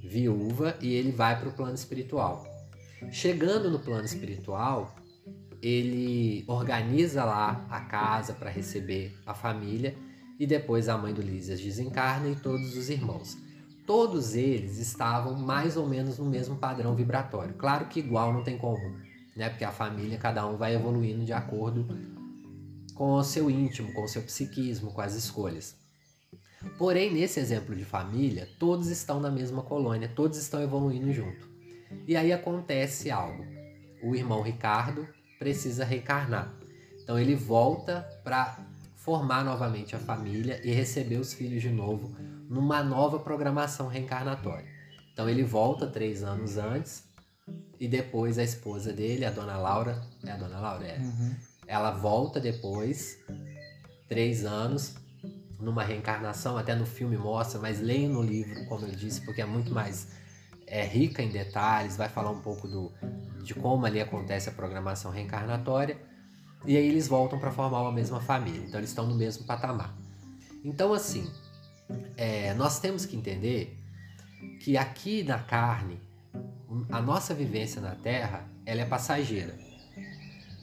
viúva, 0.00 0.76
e 0.80 0.94
ele 0.94 1.10
vai 1.10 1.38
para 1.38 1.48
o 1.48 1.52
plano 1.52 1.74
espiritual. 1.74 2.46
Chegando 3.10 3.68
no 3.68 3.80
plano 3.80 4.04
espiritual, 4.04 4.94
ele 5.60 6.44
organiza 6.46 7.24
lá 7.24 7.66
a 7.68 7.80
casa 7.80 8.32
para 8.32 8.48
receber 8.48 9.12
a 9.26 9.34
família 9.34 9.96
e 10.38 10.46
depois 10.46 10.88
a 10.88 10.96
mãe 10.96 11.12
do 11.12 11.20
Lísias 11.20 11.60
desencarna 11.60 12.28
e 12.28 12.36
todos 12.36 12.76
os 12.76 12.88
irmãos 12.88 13.36
todos 13.90 14.36
eles 14.36 14.78
estavam 14.78 15.34
mais 15.34 15.76
ou 15.76 15.84
menos 15.84 16.16
no 16.16 16.24
mesmo 16.24 16.54
padrão 16.54 16.94
vibratório. 16.94 17.54
Claro 17.54 17.86
que 17.86 17.98
igual 17.98 18.32
não 18.32 18.44
tem 18.44 18.56
como, 18.56 18.78
né? 19.34 19.48
Porque 19.48 19.64
a 19.64 19.72
família, 19.72 20.16
cada 20.16 20.46
um 20.46 20.56
vai 20.56 20.76
evoluindo 20.76 21.24
de 21.24 21.32
acordo 21.32 21.88
com 23.00 23.14
o 23.14 23.24
seu 23.24 23.50
íntimo, 23.50 23.94
com 23.94 24.02
o 24.02 24.08
seu 24.08 24.20
psiquismo, 24.20 24.92
com 24.92 25.00
as 25.00 25.14
escolhas. 25.14 25.74
Porém, 26.76 27.10
nesse 27.10 27.40
exemplo 27.40 27.74
de 27.74 27.82
família, 27.82 28.46
todos 28.58 28.88
estão 28.88 29.18
na 29.18 29.30
mesma 29.30 29.62
colônia, 29.62 30.06
todos 30.14 30.36
estão 30.36 30.62
evoluindo 30.62 31.10
junto. 31.10 31.48
E 32.06 32.14
aí 32.14 32.30
acontece 32.30 33.10
algo. 33.10 33.42
O 34.02 34.14
irmão 34.14 34.42
Ricardo 34.42 35.08
precisa 35.38 35.82
reencarnar. 35.82 36.54
Então 37.02 37.18
ele 37.18 37.34
volta 37.34 38.06
para 38.22 38.58
formar 38.96 39.46
novamente 39.46 39.96
a 39.96 39.98
família 39.98 40.60
e 40.62 40.70
receber 40.70 41.16
os 41.16 41.32
filhos 41.32 41.62
de 41.62 41.70
novo 41.70 42.14
numa 42.50 42.82
nova 42.82 43.18
programação 43.18 43.88
reencarnatória. 43.88 44.68
Então 45.14 45.26
ele 45.26 45.42
volta 45.42 45.86
três 45.86 46.22
anos 46.22 46.58
antes 46.58 47.04
e 47.80 47.88
depois 47.88 48.38
a 48.38 48.42
esposa 48.42 48.92
dele, 48.92 49.24
a 49.24 49.30
dona 49.30 49.56
Laura, 49.56 50.02
é 50.22 50.32
a 50.32 50.36
dona 50.36 50.60
Laura, 50.60 50.84
é. 50.84 50.98
Uhum. 50.98 51.49
Ela 51.70 51.92
volta 51.92 52.40
depois, 52.40 53.16
três 54.08 54.44
anos, 54.44 54.96
numa 55.60 55.84
reencarnação, 55.84 56.58
até 56.58 56.74
no 56.74 56.84
filme 56.84 57.16
mostra, 57.16 57.60
mas 57.60 57.80
leiam 57.80 58.12
no 58.12 58.22
livro, 58.22 58.66
como 58.66 58.86
eu 58.86 58.90
disse, 58.90 59.20
porque 59.24 59.40
é 59.40 59.46
muito 59.46 59.72
mais 59.72 60.08
é, 60.66 60.84
rica 60.84 61.22
em 61.22 61.28
detalhes, 61.28 61.96
vai 61.96 62.08
falar 62.08 62.32
um 62.32 62.40
pouco 62.40 62.66
do, 62.66 62.92
de 63.44 63.54
como 63.54 63.86
ali 63.86 64.00
acontece 64.00 64.48
a 64.48 64.52
programação 64.52 65.12
reencarnatória, 65.12 65.96
e 66.66 66.76
aí 66.76 66.88
eles 66.88 67.06
voltam 67.06 67.38
para 67.38 67.52
formar 67.52 67.82
uma 67.82 67.92
mesma 67.92 68.20
família, 68.20 68.66
então 68.66 68.80
eles 68.80 68.90
estão 68.90 69.06
no 69.06 69.14
mesmo 69.14 69.46
patamar. 69.46 69.94
Então, 70.64 70.92
assim, 70.92 71.30
é, 72.16 72.52
nós 72.54 72.80
temos 72.80 73.06
que 73.06 73.14
entender 73.14 73.78
que 74.58 74.76
aqui 74.76 75.22
na 75.22 75.38
carne, 75.38 76.00
a 76.90 77.00
nossa 77.00 77.32
vivência 77.32 77.80
na 77.80 77.94
Terra, 77.94 78.44
ela 78.66 78.80
é 78.80 78.84
passageira. 78.84 79.69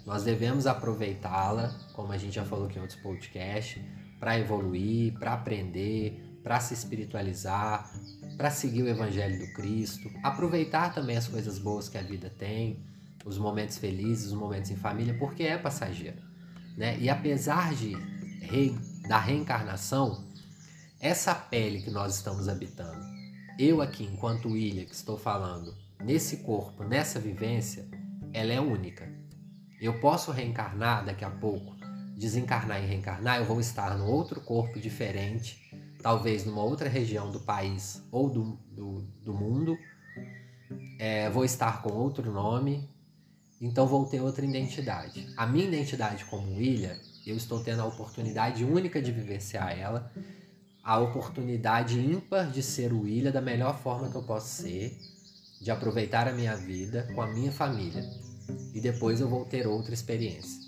Nós 0.08 0.24
devemos 0.24 0.66
aproveitá-la, 0.66 1.68
como 1.92 2.14
a 2.14 2.18
gente 2.18 2.36
já 2.36 2.46
falou 2.46 2.68
aqui 2.68 2.80
em 2.80 2.82
outros 2.82 2.98
podcasts, 3.02 3.84
para 4.18 4.40
evoluir, 4.40 5.12
para 5.20 5.34
aprender, 5.34 6.40
para 6.42 6.62
se 6.62 6.74
espiritualizar, 6.74 7.92
para 8.38 8.50
seguir 8.50 8.84
o 8.84 8.88
Evangelho 8.88 9.38
do 9.38 9.52
Cristo, 9.52 10.10
aproveitar 10.24 10.94
também 10.94 11.18
as 11.18 11.28
coisas 11.28 11.60
boas 11.60 11.90
que 11.90 11.98
a 11.98 12.02
vida 12.02 12.30
tem, 12.30 12.80
os 13.26 13.38
momentos 13.38 13.78
felizes, 13.80 14.28
os 14.28 14.34
momentos 14.34 14.72
em 14.72 14.78
família, 14.78 15.14
porque 15.20 15.44
é 15.44 15.58
passageiro. 15.58 16.22
Né? 16.78 16.98
E 17.00 17.10
apesar 17.10 17.76
de 17.76 17.94
rei, 18.40 18.74
da 19.10 19.20
reencarnação, 19.20 20.26
essa 21.02 21.36
pele 21.36 21.82
que 21.82 21.92
nós 21.92 22.16
estamos 22.16 22.48
habitando, 22.48 23.06
eu 23.60 23.82
aqui, 23.82 24.06
enquanto 24.06 24.48
William, 24.48 24.86
que 24.86 24.96
estou 24.96 25.18
falando, 25.18 25.76
nesse 26.02 26.38
corpo, 26.38 26.86
nessa 26.86 27.20
vivência, 27.20 27.86
ela 28.32 28.54
é 28.54 28.62
única. 28.62 29.17
Eu 29.80 30.00
posso 30.00 30.32
reencarnar 30.32 31.06
daqui 31.06 31.24
a 31.24 31.30
pouco, 31.30 31.76
desencarnar 32.18 32.84
e 32.84 32.88
reencarnar, 32.88 33.38
eu 33.38 33.46
vou 33.46 33.60
estar 33.60 33.96
no 33.98 34.08
outro 34.08 34.42
corpo 34.42 34.80
diferente, 34.80 35.72
talvez 36.02 36.46
numa 36.46 36.64
outra 36.64 36.90
região 36.90 37.32
do 37.32 37.40
país 37.40 38.04
ou 38.12 38.30
do, 38.30 38.60
do, 38.72 39.02
do 39.24 39.34
mundo, 39.34 39.78
é, 41.00 41.30
vou 41.30 41.46
estar 41.46 41.82
com 41.82 41.94
outro 41.94 42.32
nome, 42.32 42.90
então 43.62 43.86
vou 43.86 44.06
ter 44.06 44.20
outra 44.20 44.46
identidade. 44.46 45.28
A 45.38 45.46
minha 45.46 45.66
identidade 45.66 46.26
como 46.26 46.58
William, 46.58 46.96
eu 47.26 47.36
estou 47.36 47.64
tendo 47.64 47.82
a 47.82 47.86
oportunidade 47.86 48.64
única 48.64 49.02
de 49.02 49.12
vivenciar 49.12 49.78
ela, 49.78 50.12
a 50.84 50.98
oportunidade 51.00 52.00
ímpar 52.00 52.50
de 52.50 52.64
ser 52.64 52.94
o 52.94 53.02
William 53.02 53.32
da 53.32 53.42
melhor 53.42 53.78
forma 53.78 54.10
que 54.10 54.16
eu 54.16 54.24
posso 54.24 54.64
ser, 54.64 54.98
de 55.62 55.70
aproveitar 55.70 56.28
a 56.28 56.34
minha 56.34 56.56
vida 56.56 57.08
com 57.14 57.22
a 57.22 57.28
minha 57.28 57.52
família. 57.52 58.04
E 58.74 58.80
depois 58.80 59.20
eu 59.20 59.28
vou 59.30 59.46
ter 59.46 59.68
outra 59.68 59.94
experiência. 59.94 60.68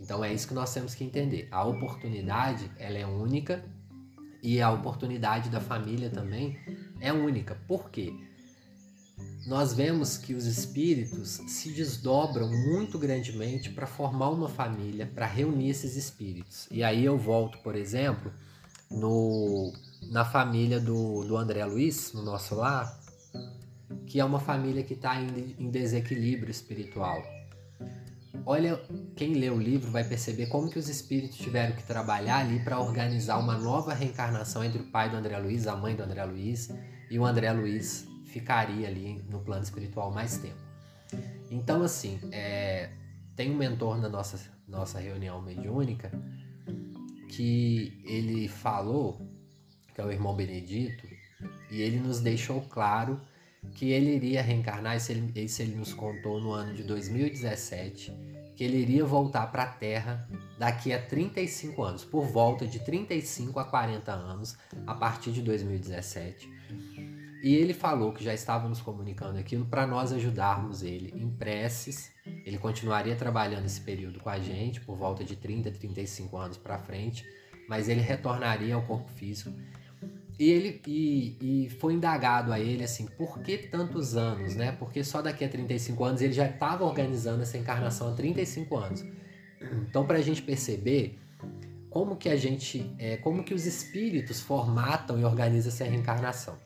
Então 0.00 0.24
é 0.24 0.32
isso 0.32 0.48
que 0.48 0.54
nós 0.54 0.72
temos 0.72 0.94
que 0.94 1.04
entender. 1.04 1.48
A 1.50 1.64
oportunidade, 1.64 2.70
ela 2.78 2.98
é 2.98 3.06
única 3.06 3.64
e 4.42 4.60
a 4.60 4.70
oportunidade 4.70 5.48
da 5.48 5.60
família 5.60 6.10
também 6.10 6.58
é 7.00 7.12
única. 7.12 7.56
Por 7.68 7.90
quê? 7.90 8.12
Nós 9.46 9.72
vemos 9.72 10.16
que 10.16 10.34
os 10.34 10.46
espíritos 10.46 11.40
se 11.46 11.70
desdobram 11.70 12.48
muito 12.48 12.98
grandemente 12.98 13.70
para 13.70 13.86
formar 13.86 14.30
uma 14.30 14.48
família, 14.48 15.06
para 15.06 15.26
reunir 15.26 15.70
esses 15.70 15.96
espíritos. 15.96 16.68
E 16.70 16.82
aí 16.82 17.04
eu 17.04 17.18
volto, 17.18 17.58
por 17.58 17.74
exemplo, 17.74 18.32
no, 18.90 19.72
na 20.10 20.24
família 20.24 20.78
do, 20.78 21.24
do 21.24 21.36
André 21.36 21.64
Luiz, 21.64 22.12
no 22.12 22.22
nosso 22.22 22.54
lar, 22.54 23.00
que 24.06 24.20
é 24.20 24.24
uma 24.24 24.40
família 24.40 24.82
que 24.82 24.94
está 24.94 25.20
em, 25.20 25.70
desequilíbrio 25.70 26.50
espiritual. 26.50 27.22
Olha, 28.44 28.80
quem 29.14 29.34
lê 29.34 29.50
o 29.50 29.58
livro 29.58 29.90
vai 29.90 30.04
perceber 30.04 30.46
como 30.46 30.68
que 30.68 30.78
os 30.78 30.88
espíritos 30.88 31.36
tiveram 31.36 31.76
que 31.76 31.82
trabalhar 31.82 32.38
ali 32.38 32.58
para 32.60 32.80
organizar 32.80 33.38
uma 33.38 33.56
nova 33.56 33.94
reencarnação 33.94 34.64
entre 34.64 34.80
o 34.80 34.86
pai 34.86 35.10
do 35.10 35.16
André 35.16 35.38
Luiz, 35.38 35.66
a 35.66 35.76
mãe 35.76 35.94
do 35.94 36.02
André 36.02 36.24
Luiz, 36.24 36.70
e 37.10 37.18
o 37.18 37.24
André 37.24 37.52
Luiz 37.52 38.06
ficaria 38.24 38.88
ali 38.88 39.22
no 39.28 39.40
plano 39.40 39.62
espiritual 39.62 40.10
mais 40.10 40.38
tempo. 40.38 40.60
Então, 41.50 41.82
assim, 41.82 42.18
é, 42.32 42.90
tem 43.36 43.50
um 43.50 43.56
mentor 43.56 43.98
na 43.98 44.08
nossa, 44.08 44.40
nossa 44.66 44.98
reunião 44.98 45.40
mediúnica 45.40 46.10
que 47.28 48.02
ele 48.04 48.48
falou, 48.48 49.20
que 49.94 50.00
é 50.00 50.04
o 50.04 50.10
irmão 50.10 50.34
Benedito, 50.34 51.06
e 51.70 51.80
ele 51.80 51.98
nos 51.98 52.20
deixou 52.20 52.62
claro 52.62 53.20
que 53.74 53.90
ele 53.90 54.14
iria 54.14 54.42
reencarnar, 54.42 54.96
isso 54.96 55.12
ele, 55.12 55.32
isso 55.36 55.62
ele 55.62 55.76
nos 55.76 55.92
contou 55.92 56.40
no 56.40 56.52
ano 56.52 56.74
de 56.74 56.82
2017, 56.82 58.12
que 58.56 58.64
ele 58.64 58.78
iria 58.78 59.04
voltar 59.04 59.46
para 59.50 59.62
a 59.64 59.66
Terra 59.66 60.28
daqui 60.58 60.92
a 60.92 61.00
35 61.00 61.82
anos, 61.82 62.04
por 62.04 62.26
volta 62.26 62.66
de 62.66 62.78
35 62.80 63.58
a 63.58 63.64
40 63.64 64.12
anos, 64.12 64.56
a 64.86 64.94
partir 64.94 65.32
de 65.32 65.42
2017. 65.42 66.50
E 67.42 67.56
ele 67.56 67.74
falou 67.74 68.12
que 68.12 68.22
já 68.22 68.32
estávamos 68.32 68.80
comunicando 68.80 69.36
aquilo 69.36 69.66
para 69.66 69.84
nós 69.84 70.12
ajudarmos 70.12 70.84
ele 70.84 71.12
em 71.16 71.28
preces. 71.28 72.12
Ele 72.24 72.56
continuaria 72.56 73.16
trabalhando 73.16 73.66
esse 73.66 73.80
período 73.80 74.20
com 74.20 74.30
a 74.30 74.38
gente, 74.38 74.80
por 74.80 74.96
volta 74.96 75.24
de 75.24 75.34
30, 75.34 75.72
35 75.72 76.36
anos 76.36 76.56
para 76.56 76.78
frente, 76.78 77.26
mas 77.68 77.88
ele 77.88 78.00
retornaria 78.00 78.76
ao 78.76 78.82
corpo 78.82 79.10
físico 79.10 79.52
e 80.42 80.50
ele 80.50 80.82
e, 80.88 81.36
e, 81.40 81.70
foi 81.70 81.94
indagado 81.94 82.52
a 82.52 82.58
ele 82.58 82.82
assim, 82.82 83.06
por 83.06 83.38
que 83.38 83.56
tantos 83.56 84.16
anos, 84.16 84.56
né? 84.56 84.72
Porque 84.72 85.04
só 85.04 85.22
daqui 85.22 85.44
a 85.44 85.48
35 85.48 86.04
anos 86.04 86.20
ele 86.20 86.32
já 86.32 86.48
estava 86.48 86.84
organizando 86.84 87.42
essa 87.42 87.56
encarnação 87.56 88.08
há 88.08 88.12
35 88.12 88.76
anos. 88.76 89.04
Então, 89.88 90.04
para 90.04 90.18
a 90.18 90.20
gente 90.20 90.42
perceber 90.42 91.16
como 91.88 92.16
que 92.16 92.28
a 92.28 92.34
gente, 92.34 92.92
é, 92.98 93.16
como 93.18 93.44
que 93.44 93.54
os 93.54 93.66
espíritos 93.66 94.40
formatam 94.40 95.16
e 95.16 95.24
organizam 95.24 95.70
essa 95.70 95.84
reencarnação. 95.84 96.58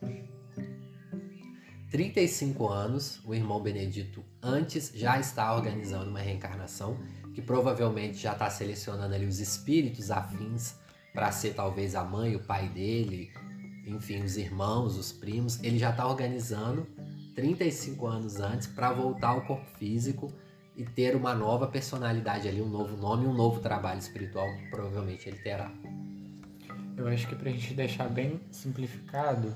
35 1.91 2.69
anos, 2.69 3.21
o 3.27 3.35
irmão 3.35 3.61
Benedito 3.61 4.25
antes 4.43 4.91
já 4.95 5.21
está 5.21 5.55
organizando 5.55 6.09
uma 6.09 6.21
reencarnação, 6.21 6.99
que 7.35 7.43
provavelmente 7.43 8.17
já 8.17 8.33
está 8.33 8.49
selecionando 8.49 9.15
ali 9.15 9.27
os 9.27 9.39
espíritos 9.39 10.11
afins 10.11 10.77
para 11.13 11.31
ser 11.31 11.53
talvez 11.53 11.95
a 11.95 12.05
mãe, 12.05 12.37
o 12.37 12.41
pai 12.41 12.71
dele, 12.71 13.31
enfim, 13.87 14.23
os 14.23 14.37
irmãos, 14.37 14.97
os 14.97 15.13
primos, 15.13 15.63
ele 15.63 15.79
já 15.79 15.91
está 15.91 16.07
organizando 16.07 16.87
35 17.35 18.07
anos 18.07 18.37
antes 18.37 18.67
para 18.67 18.93
voltar 18.93 19.29
ao 19.29 19.43
corpo 19.43 19.67
físico 19.79 20.33
e 20.77 20.85
ter 20.85 21.15
uma 21.15 21.35
nova 21.35 21.67
personalidade 21.67 22.49
ali, 22.49 22.61
um 22.61 22.69
novo 22.69 22.97
nome, 22.97 23.27
um 23.27 23.35
novo 23.35 23.61
trabalho 23.61 23.99
espiritual 23.99 24.47
que 24.57 24.69
provavelmente 24.71 25.29
ele 25.29 25.39
terá. 25.39 25.73
Eu 26.97 27.07
acho 27.09 27.29
que 27.29 27.37
para 27.37 27.51
a 27.51 27.53
gente 27.53 27.75
deixar 27.75 28.09
bem 28.09 28.41
simplificado 28.51 29.55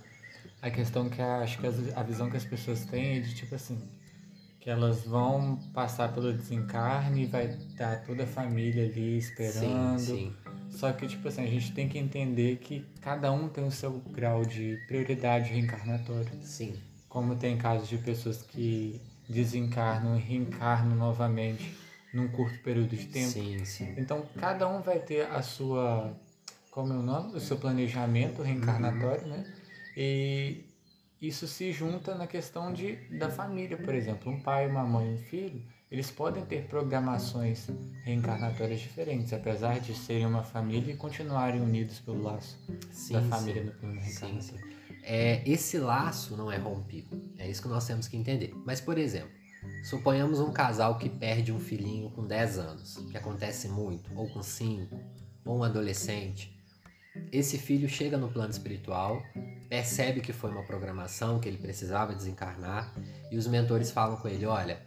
a 0.62 0.70
questão 0.70 1.08
que 1.08 1.20
a, 1.20 1.38
acho 1.38 1.58
que 1.58 1.66
a 1.66 2.02
visão 2.02 2.30
que 2.30 2.36
as 2.36 2.44
pessoas 2.44 2.84
têm 2.84 3.18
é 3.18 3.20
de 3.20 3.34
tipo 3.34 3.54
assim 3.54 3.78
que 4.60 4.68
elas 4.68 5.04
vão 5.06 5.56
passar 5.72 6.12
pelo 6.12 6.32
desencarne 6.34 7.22
e 7.22 7.26
vai 7.26 7.46
estar 7.46 8.04
toda 8.04 8.24
a 8.24 8.26
família 8.26 8.84
ali 8.84 9.16
esperando. 9.16 9.98
Sim, 9.98 10.16
sim. 10.16 10.36
Só 10.70 10.92
que, 10.92 11.06
tipo 11.06 11.28
assim, 11.28 11.42
a 11.42 11.46
gente 11.46 11.72
tem 11.72 11.88
que 11.88 11.98
entender 11.98 12.56
que 12.56 12.84
cada 13.00 13.30
um 13.32 13.48
tem 13.48 13.64
o 13.64 13.70
seu 13.70 13.98
grau 14.10 14.44
de 14.44 14.78
prioridade 14.86 15.50
reencarnatória. 15.50 16.30
Sim. 16.42 16.74
Como 17.08 17.36
tem 17.36 17.58
casos 17.58 17.88
de 17.88 17.98
pessoas 17.98 18.42
que 18.42 19.00
desencarnam 19.28 20.16
e 20.16 20.20
reencarnam 20.20 20.96
novamente 20.96 21.76
num 22.14 22.28
curto 22.28 22.58
período 22.62 22.96
de 22.96 23.06
tempo. 23.06 23.30
Sim, 23.30 23.64
sim. 23.64 23.94
Então, 23.96 24.24
cada 24.38 24.68
um 24.68 24.80
vai 24.80 24.98
ter 24.98 25.26
a 25.26 25.42
sua, 25.42 26.16
como 26.70 26.92
é 26.92 26.96
o 26.96 27.02
nome? 27.02 27.36
O 27.36 27.40
seu 27.40 27.56
planejamento 27.56 28.42
reencarnatório, 28.42 29.24
uhum. 29.24 29.30
né? 29.30 29.54
E 29.96 30.64
isso 31.20 31.46
se 31.46 31.72
junta 31.72 32.14
na 32.14 32.26
questão 32.26 32.72
de, 32.72 32.96
da 33.18 33.28
família, 33.28 33.76
por 33.76 33.94
exemplo. 33.94 34.32
Um 34.32 34.40
pai, 34.40 34.66
uma 34.66 34.84
mãe, 34.84 35.14
um 35.14 35.18
filho 35.18 35.62
eles 35.90 36.10
podem 36.10 36.44
ter 36.44 36.66
programações 36.66 37.66
reencarnatórias 38.04 38.80
diferentes, 38.80 39.32
apesar 39.32 39.80
de 39.80 39.92
serem 39.94 40.24
uma 40.24 40.44
família 40.44 40.92
e 40.92 40.96
continuarem 40.96 41.60
unidos 41.60 41.98
pelo 41.98 42.22
laço 42.22 42.56
sim, 42.92 43.14
da 43.14 43.22
família 43.22 43.62
sim. 43.62 43.68
no 43.68 43.74
plano 43.74 44.00
reencarnatório. 44.00 44.70
É, 45.02 45.42
esse 45.50 45.78
laço 45.78 46.36
não 46.36 46.52
é 46.52 46.56
rompido, 46.56 47.20
é 47.38 47.50
isso 47.50 47.60
que 47.60 47.68
nós 47.68 47.86
temos 47.86 48.06
que 48.06 48.16
entender. 48.16 48.54
Mas, 48.64 48.80
por 48.80 48.98
exemplo, 48.98 49.32
suponhamos 49.82 50.38
um 50.38 50.52
casal 50.52 50.96
que 50.96 51.08
perde 51.08 51.50
um 51.50 51.58
filhinho 51.58 52.10
com 52.10 52.24
10 52.24 52.58
anos, 52.58 52.96
que 53.10 53.16
acontece 53.16 53.68
muito, 53.68 54.16
ou 54.16 54.28
com 54.28 54.42
5, 54.42 54.96
ou 55.44 55.58
um 55.58 55.64
adolescente. 55.64 56.56
Esse 57.32 57.58
filho 57.58 57.88
chega 57.88 58.16
no 58.16 58.28
plano 58.28 58.50
espiritual, 58.50 59.20
percebe 59.68 60.20
que 60.20 60.32
foi 60.32 60.50
uma 60.50 60.62
programação, 60.62 61.40
que 61.40 61.48
ele 61.48 61.58
precisava 61.58 62.14
desencarnar, 62.14 62.94
e 63.32 63.36
os 63.36 63.48
mentores 63.48 63.90
falam 63.90 64.16
com 64.16 64.28
ele: 64.28 64.46
olha, 64.46 64.80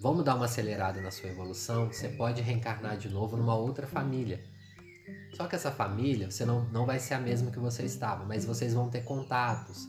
Vamos 0.00 0.24
dar 0.24 0.36
uma 0.36 0.44
acelerada 0.44 1.00
na 1.00 1.10
sua 1.10 1.28
evolução, 1.28 1.86
você 1.92 2.08
pode 2.08 2.40
reencarnar 2.40 2.96
de 2.96 3.08
novo 3.08 3.36
numa 3.36 3.56
outra 3.56 3.86
família. 3.86 4.44
Só 5.34 5.46
que 5.46 5.56
essa 5.56 5.70
família, 5.70 6.30
você 6.30 6.44
não, 6.44 6.64
não 6.70 6.86
vai 6.86 6.98
ser 6.98 7.14
a 7.14 7.20
mesma 7.20 7.50
que 7.50 7.58
você 7.58 7.82
estava, 7.84 8.24
mas 8.24 8.44
vocês 8.44 8.74
vão 8.74 8.88
ter 8.88 9.02
contatos. 9.02 9.88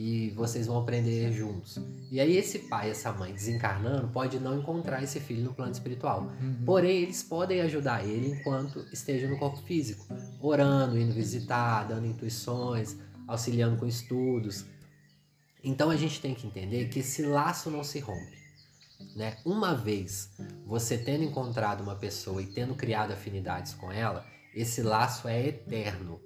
e 0.00 0.30
vocês 0.30 0.68
vão 0.68 0.78
aprender 0.78 1.32
juntos. 1.32 1.76
E 2.08 2.20
aí 2.20 2.36
esse 2.36 2.60
pai, 2.60 2.88
essa 2.88 3.12
mãe 3.12 3.32
desencarnando 3.32 4.06
pode 4.08 4.38
não 4.38 4.56
encontrar 4.56 5.02
esse 5.02 5.18
filho 5.18 5.42
no 5.42 5.52
plano 5.52 5.72
espiritual. 5.72 6.22
Uhum. 6.40 6.62
Porém, 6.64 7.02
eles 7.02 7.20
podem 7.24 7.60
ajudar 7.62 8.06
ele 8.06 8.28
enquanto 8.30 8.78
esteja 8.92 9.28
no 9.28 9.36
corpo 9.36 9.58
físico, 9.62 10.06
orando, 10.40 10.96
indo 10.96 11.12
visitar, 11.12 11.82
dando 11.88 12.06
intuições, 12.06 12.96
auxiliando 13.26 13.76
com 13.76 13.86
estudos. 13.86 14.66
Então 15.64 15.90
a 15.90 15.96
gente 15.96 16.20
tem 16.20 16.32
que 16.32 16.46
entender 16.46 16.88
que 16.88 17.00
esse 17.00 17.22
laço 17.22 17.68
não 17.68 17.82
se 17.82 17.98
rompe. 17.98 18.37
Né? 19.14 19.36
Uma 19.44 19.74
vez 19.74 20.30
você 20.66 20.98
tendo 20.98 21.24
encontrado 21.24 21.82
uma 21.82 21.96
pessoa 21.96 22.42
e 22.42 22.46
tendo 22.46 22.74
criado 22.74 23.12
afinidades 23.12 23.74
com 23.74 23.90
ela, 23.92 24.26
esse 24.54 24.82
laço 24.82 25.28
é 25.28 25.46
eterno. 25.46 26.20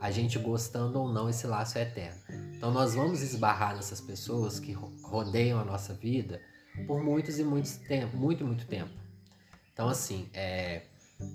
A 0.00 0.10
gente 0.10 0.38
gostando 0.38 1.00
ou 1.00 1.12
não, 1.12 1.28
esse 1.28 1.46
laço 1.46 1.78
é 1.78 1.82
eterno. 1.82 2.20
Então 2.56 2.72
nós 2.72 2.94
vamos 2.94 3.22
esbarrar 3.22 3.76
nessas 3.76 4.00
pessoas 4.00 4.58
que 4.58 4.72
rodeiam 4.72 5.60
a 5.60 5.64
nossa 5.64 5.94
vida 5.94 6.40
por 6.86 7.02
muitos 7.02 7.38
e 7.38 7.44
muitos 7.44 7.76
tempo, 7.76 8.16
muito 8.16 8.44
muito 8.44 8.66
tempo. 8.66 8.90
Então 9.72 9.88
assim, 9.88 10.28
é, 10.34 10.82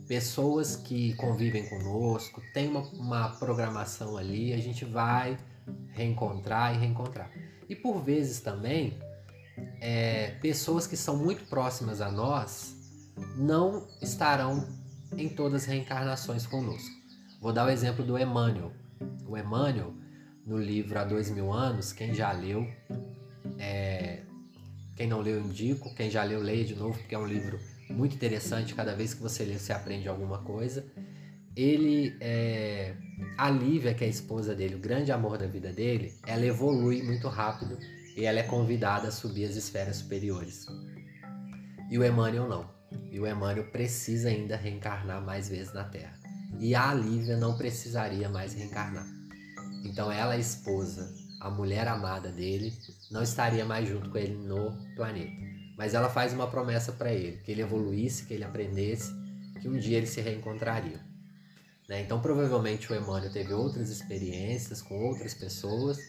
pessoas 0.08 0.76
que 0.76 1.14
convivem 1.16 1.68
conosco, 1.70 2.42
tem 2.54 2.68
uma, 2.68 2.82
uma 2.94 3.30
programação 3.30 4.18
ali, 4.18 4.54
a 4.54 4.58
gente 4.58 4.84
vai 4.84 5.38
reencontrar 5.92 6.76
e 6.76 6.78
reencontrar. 6.78 7.32
E 7.70 7.76
por 7.76 8.02
vezes 8.02 8.40
também, 8.40 8.98
é, 9.82 10.32
pessoas 10.42 10.88
que 10.88 10.98
são 10.98 11.18
muito 11.18 11.46
próximas 11.46 12.02
a 12.02 12.12
nós 12.12 12.76
não 13.36 13.88
estarão 14.02 14.68
em 15.18 15.30
todas 15.30 15.64
as 15.64 15.68
reencarnações 15.68 16.46
conosco. 16.46 16.96
Vou 17.42 17.54
dar 17.54 17.66
o 17.66 17.70
exemplo 17.70 18.04
do 18.04 18.18
Emmanuel. 18.18 18.72
O 19.28 19.38
Emmanuel, 19.38 19.94
no 20.46 20.58
livro 20.58 20.98
Há 21.00 21.04
Dois 21.04 21.30
Mil 21.30 21.52
Anos, 21.52 21.94
quem 21.94 22.14
já 22.14 22.32
leu, 22.32 22.68
é, 23.60 24.24
quem 24.96 25.08
não 25.08 25.22
leu, 25.22 25.40
indico. 25.40 25.94
Quem 25.96 26.10
já 26.10 26.24
leu, 26.24 26.42
leia 26.42 26.66
de 26.66 26.76
novo, 26.76 26.98
porque 26.98 27.14
é 27.14 27.20
um 27.20 27.28
livro 27.28 27.60
muito 27.90 28.16
interessante. 28.16 28.74
Cada 28.74 28.96
vez 28.96 29.14
que 29.14 29.22
você 29.22 29.46
lê, 29.46 29.58
você 29.58 29.72
aprende 29.72 30.08
alguma 30.08 30.40
coisa. 30.40 30.86
Ele, 31.56 32.16
é, 32.20 32.96
a 33.38 33.50
Lívia, 33.50 33.94
que 33.94 34.04
é 34.04 34.08
a 34.08 34.10
esposa 34.10 34.56
dele, 34.56 34.76
o 34.76 34.80
grande 34.80 35.12
amor 35.12 35.38
da 35.38 35.48
vida 35.48 35.72
dele, 35.72 36.14
ela 36.26 36.46
evolui 36.46 37.02
muito 37.02 37.28
rápido 37.28 37.78
e 38.18 38.26
ela 38.26 38.40
é 38.40 38.44
convidada 38.44 39.10
a 39.10 39.12
subir 39.12 39.46
as 39.46 39.56
esferas 39.56 39.98
superiores. 39.98 40.66
E 41.90 42.00
o 42.00 42.04
Emmanuel 42.04 42.50
não. 42.50 42.68
E 43.12 43.20
o 43.20 43.28
Emmanuel 43.28 43.70
precisa 43.70 44.30
ainda 44.30 44.58
reencarnar 44.58 45.24
mais 45.24 45.48
vezes 45.48 45.72
na 45.72 45.84
Terra. 45.84 46.18
E 46.60 46.74
a 46.74 46.92
Lívia 46.96 47.38
não 47.38 47.56
precisaria 47.56 48.28
mais 48.28 48.56
reencarnar. 48.56 49.06
Então 49.86 50.12
ela, 50.12 50.34
a 50.34 50.38
esposa, 50.38 51.14
a 51.40 51.52
mulher 51.52 51.88
amada 51.88 52.32
dele, 52.32 52.74
não 53.12 53.22
estaria 53.22 53.64
mais 53.64 53.88
junto 53.88 54.10
com 54.10 54.18
ele 54.18 54.36
no 54.36 54.76
planeta. 54.96 55.32
Mas 55.78 55.94
ela 55.94 56.10
faz 56.10 56.34
uma 56.34 56.48
promessa 56.48 56.92
para 56.92 57.14
ele, 57.14 57.38
que 57.44 57.52
ele 57.52 57.62
evoluísse, 57.62 58.26
que 58.26 58.34
ele 58.34 58.44
aprendesse, 58.44 59.14
que 59.62 59.70
um 59.70 59.78
dia 59.78 59.98
eles 59.98 60.10
se 60.10 60.22
reencontrariam. 60.22 61.00
Né? 61.88 62.02
Então 62.02 62.20
provavelmente 62.20 62.92
o 62.92 62.96
Emmanuel 62.96 63.32
teve 63.32 63.54
outras 63.54 63.92
experiências 63.92 64.82
com 64.82 64.96
outras 65.06 65.36
pessoas 65.36 66.00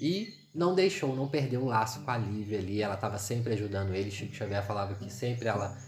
e 0.00 0.34
não 0.58 0.74
deixou, 0.74 1.14
não 1.14 1.28
perdeu 1.28 1.62
o 1.62 1.66
laço 1.66 2.00
com 2.00 2.10
a 2.10 2.18
Lívia 2.18 2.58
ali. 2.58 2.82
Ela 2.82 2.94
estava 2.94 3.16
sempre 3.16 3.52
ajudando 3.52 3.94
ele. 3.94 4.10
Chico 4.10 4.34
Xavier 4.34 4.66
falava 4.66 4.92
que 4.94 5.10
sempre 5.10 5.46
ela 5.46 5.78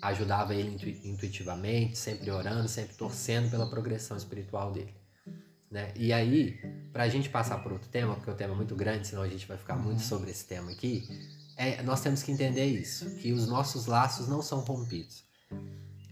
ajudava 0.00 0.54
ele 0.54 0.70
intuitivamente, 1.04 1.98
sempre 1.98 2.30
orando, 2.30 2.66
sempre 2.66 2.96
torcendo 2.96 3.50
pela 3.50 3.68
progressão 3.68 4.16
espiritual 4.16 4.72
dele. 4.72 4.94
Né? 5.70 5.92
E 5.94 6.12
aí, 6.12 6.58
para 6.92 7.02
a 7.02 7.08
gente 7.08 7.28
passar 7.28 7.58
por 7.62 7.72
outro 7.72 7.88
tema, 7.90 8.14
porque 8.14 8.30
o 8.30 8.34
tema 8.34 8.54
é 8.54 8.56
muito 8.56 8.74
grande, 8.74 9.06
senão 9.06 9.22
a 9.22 9.28
gente 9.28 9.46
vai 9.46 9.58
ficar 9.58 9.76
muito 9.76 9.98
uhum. 9.98 10.08
sobre 10.08 10.30
esse 10.30 10.46
tema 10.46 10.70
aqui, 10.70 11.06
é, 11.56 11.82
nós 11.82 12.00
temos 12.00 12.22
que 12.22 12.32
entender 12.32 12.64
isso, 12.64 13.16
que 13.16 13.32
os 13.32 13.46
nossos 13.46 13.84
laços 13.86 14.28
não 14.28 14.40
são 14.40 14.60
rompidos. 14.60 15.24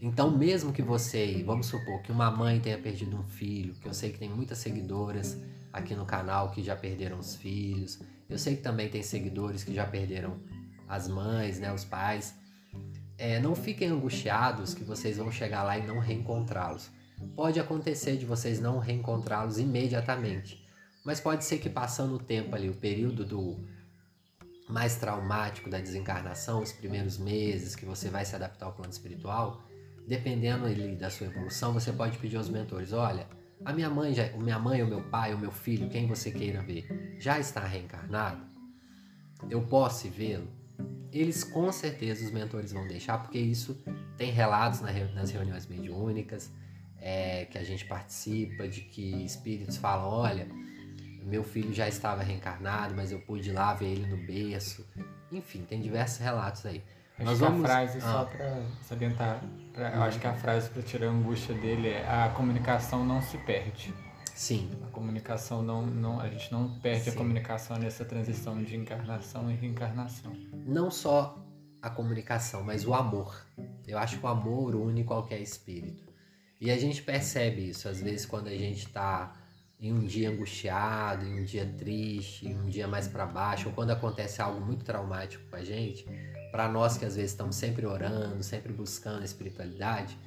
Então, 0.04 0.30
mesmo 0.30 0.70
que 0.70 0.82
você, 0.82 1.42
vamos 1.46 1.64
supor 1.64 2.02
que 2.02 2.12
uma 2.12 2.30
mãe 2.30 2.60
tenha 2.60 2.76
perdido 2.76 3.16
um 3.16 3.22
filho, 3.22 3.74
que 3.76 3.88
eu 3.88 3.94
sei 3.94 4.12
que 4.12 4.18
tem 4.18 4.28
muitas 4.28 4.58
seguidoras 4.58 5.40
aqui 5.72 5.94
no 5.94 6.04
canal 6.04 6.50
que 6.50 6.62
já 6.62 6.76
perderam 6.76 7.18
os 7.18 7.34
filhos, 7.34 7.98
eu 8.28 8.36
sei 8.36 8.54
que 8.54 8.62
também 8.62 8.90
tem 8.90 9.02
seguidores 9.02 9.64
que 9.64 9.74
já 9.74 9.86
perderam 9.86 10.38
as 10.86 11.08
mães, 11.08 11.58
né, 11.58 11.72
os 11.72 11.86
pais. 11.86 12.34
É, 13.16 13.40
não 13.40 13.54
fiquem 13.54 13.88
angustiados 13.88 14.74
que 14.74 14.84
vocês 14.84 15.16
vão 15.16 15.32
chegar 15.32 15.62
lá 15.62 15.78
e 15.78 15.86
não 15.86 15.98
reencontrá-los. 15.98 16.90
Pode 17.34 17.58
acontecer 17.58 18.18
de 18.18 18.26
vocês 18.26 18.60
não 18.60 18.78
reencontrá-los 18.78 19.58
imediatamente, 19.58 20.68
mas 21.02 21.18
pode 21.18 21.46
ser 21.46 21.56
que 21.56 21.70
passando 21.70 22.16
o 22.16 22.18
tempo 22.18 22.54
ali, 22.54 22.68
o 22.68 22.74
período 22.74 23.24
do 23.24 23.58
mais 24.68 24.96
traumático 24.96 25.70
da 25.70 25.80
desencarnação, 25.80 26.62
os 26.62 26.72
primeiros 26.72 27.16
meses 27.16 27.74
que 27.74 27.86
você 27.86 28.10
vai 28.10 28.26
se 28.26 28.36
adaptar 28.36 28.66
ao 28.66 28.74
plano 28.74 28.92
espiritual, 28.92 29.64
dependendo 30.06 30.66
ali 30.66 30.94
da 30.96 31.10
sua 31.10 31.26
evolução, 31.26 31.72
você 31.72 31.92
pode 31.92 32.18
pedir 32.18 32.36
aos 32.36 32.48
mentores, 32.48 32.92
olha, 32.92 33.26
a 33.64 33.72
minha 33.72 33.88
mãe, 33.88 34.12
já, 34.12 34.28
minha 34.36 34.58
mãe, 34.58 34.82
o 34.82 34.86
meu 34.86 35.02
pai, 35.02 35.32
o 35.32 35.38
meu 35.38 35.50
filho, 35.50 35.88
quem 35.88 36.06
você 36.06 36.30
queira 36.30 36.62
ver, 36.62 37.16
já 37.18 37.38
está 37.38 37.60
reencarnado? 37.60 38.44
Eu 39.48 39.62
posso 39.62 40.08
vê-lo? 40.08 40.48
Eles 41.12 41.44
com 41.44 41.70
certeza 41.70 42.24
os 42.24 42.30
mentores 42.30 42.72
vão 42.72 42.86
deixar, 42.86 43.18
porque 43.18 43.38
isso 43.38 43.80
tem 44.16 44.30
relatos 44.30 44.80
nas 44.80 45.30
reuniões 45.30 45.66
mediúnicas, 45.66 46.50
é, 47.00 47.44
que 47.46 47.58
a 47.58 47.62
gente 47.62 47.84
participa, 47.84 48.66
de 48.66 48.80
que 48.80 49.24
espíritos 49.24 49.76
falam, 49.76 50.08
olha, 50.08 50.48
meu 51.24 51.42
filho 51.42 51.72
já 51.72 51.88
estava 51.88 52.22
reencarnado, 52.22 52.94
mas 52.94 53.10
eu 53.12 53.20
pude 53.20 53.50
ir 53.50 53.52
lá 53.52 53.74
ver 53.74 53.92
ele 53.92 54.06
no 54.06 54.16
berço. 54.26 54.86
Enfim, 55.32 55.64
tem 55.68 55.80
diversos 55.80 56.18
relatos 56.18 56.66
aí. 56.66 56.82
Acho 57.16 57.24
Nós 57.24 57.38
vamos... 57.38 57.64
a 57.64 57.68
frase, 57.68 57.98
ah. 57.98 58.00
só 58.00 58.24
para 58.24 58.62
salientar, 58.82 59.44
pra, 59.74 59.94
eu 59.94 60.02
acho 60.02 60.18
que 60.18 60.26
a 60.26 60.34
frase 60.34 60.70
para 60.70 60.82
tirar 60.82 61.08
a 61.08 61.10
angústia 61.10 61.54
dele 61.54 61.88
é 61.88 62.08
a 62.08 62.30
comunicação 62.30 63.04
não 63.04 63.20
se 63.20 63.36
perde. 63.38 63.92
Sim. 64.34 64.70
A 64.82 64.90
comunicação 64.90 65.62
não, 65.62 65.86
não 65.86 66.20
a 66.20 66.28
gente 66.28 66.50
não 66.50 66.80
perde 66.80 67.04
Sim. 67.04 67.10
a 67.10 67.12
comunicação 67.14 67.76
nessa 67.76 68.04
transição 68.04 68.62
de 68.62 68.76
encarnação 68.76 69.50
e 69.50 69.54
reencarnação. 69.54 70.32
Não 70.66 70.90
só 70.90 71.38
a 71.82 71.90
comunicação, 71.90 72.64
mas 72.64 72.86
o 72.86 72.94
amor. 72.94 73.46
Eu 73.86 73.98
acho 73.98 74.18
que 74.18 74.24
o 74.24 74.28
amor 74.28 74.74
une 74.74 75.04
qualquer 75.04 75.40
espírito. 75.40 76.02
E 76.60 76.70
a 76.70 76.78
gente 76.78 77.02
percebe 77.02 77.68
isso, 77.68 77.88
às 77.88 78.00
vezes, 78.00 78.24
quando 78.24 78.48
a 78.48 78.56
gente 78.56 78.86
está 78.86 79.34
em 79.80 79.92
um 79.92 80.04
dia 80.04 80.30
angustiado, 80.30 81.24
em 81.26 81.40
um 81.40 81.44
dia 81.44 81.66
triste, 81.78 82.46
em 82.46 82.56
um 82.56 82.66
dia 82.66 82.88
mais 82.88 83.08
para 83.08 83.26
baixo, 83.26 83.68
ou 83.68 83.74
quando 83.74 83.90
acontece 83.90 84.40
algo 84.40 84.60
muito 84.60 84.84
traumático 84.84 85.44
com 85.50 85.56
a 85.56 85.64
gente, 85.64 86.06
para 86.50 86.68
nós 86.68 86.96
que 86.96 87.04
às 87.04 87.16
vezes 87.16 87.32
estamos 87.32 87.56
sempre 87.56 87.84
orando, 87.86 88.42
sempre 88.42 88.72
buscando 88.72 89.22
a 89.22 89.24
espiritualidade, 89.24 90.18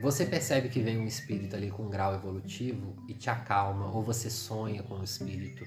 você 0.00 0.24
percebe 0.24 0.68
que 0.68 0.80
vem 0.80 0.98
um 0.98 1.06
espírito 1.06 1.54
ali 1.56 1.70
com 1.70 1.84
um 1.84 1.90
grau 1.90 2.14
evolutivo 2.14 2.96
e 3.06 3.12
te 3.12 3.28
acalma, 3.28 3.86
ou 3.86 4.02
você 4.02 4.30
sonha 4.30 4.82
com 4.82 4.94
o 4.94 5.04
espírito 5.04 5.64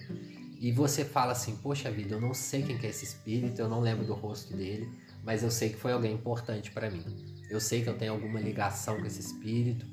e 0.63 0.71
você 0.71 1.03
fala 1.03 1.33
assim: 1.33 1.57
Poxa 1.57 1.91
vida, 1.91 2.15
eu 2.15 2.21
não 2.21 2.33
sei 2.33 2.63
quem 2.63 2.77
que 2.77 2.87
é 2.87 2.89
esse 2.89 3.03
espírito, 3.03 3.59
eu 3.59 3.67
não 3.67 3.81
lembro 3.81 4.05
do 4.05 4.13
rosto 4.13 4.55
dele, 4.55 4.89
mas 5.21 5.43
eu 5.43 5.51
sei 5.51 5.69
que 5.69 5.75
foi 5.75 5.91
alguém 5.91 6.13
importante 6.13 6.71
para 6.71 6.89
mim. 6.89 7.03
Eu 7.49 7.59
sei 7.59 7.83
que 7.83 7.89
eu 7.89 7.97
tenho 7.97 8.13
alguma 8.13 8.39
ligação 8.39 8.97
com 8.97 9.05
esse 9.05 9.19
espírito. 9.19 9.85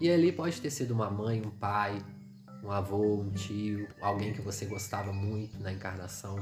E 0.00 0.10
ali 0.10 0.32
pode 0.32 0.62
ter 0.62 0.70
sido 0.70 0.92
uma 0.92 1.10
mãe, 1.10 1.42
um 1.44 1.50
pai, 1.50 2.02
um 2.64 2.70
avô, 2.70 3.20
um 3.20 3.30
tio, 3.30 3.86
alguém 4.00 4.32
que 4.32 4.40
você 4.40 4.64
gostava 4.64 5.12
muito 5.12 5.60
na 5.60 5.70
encarnação. 5.70 6.36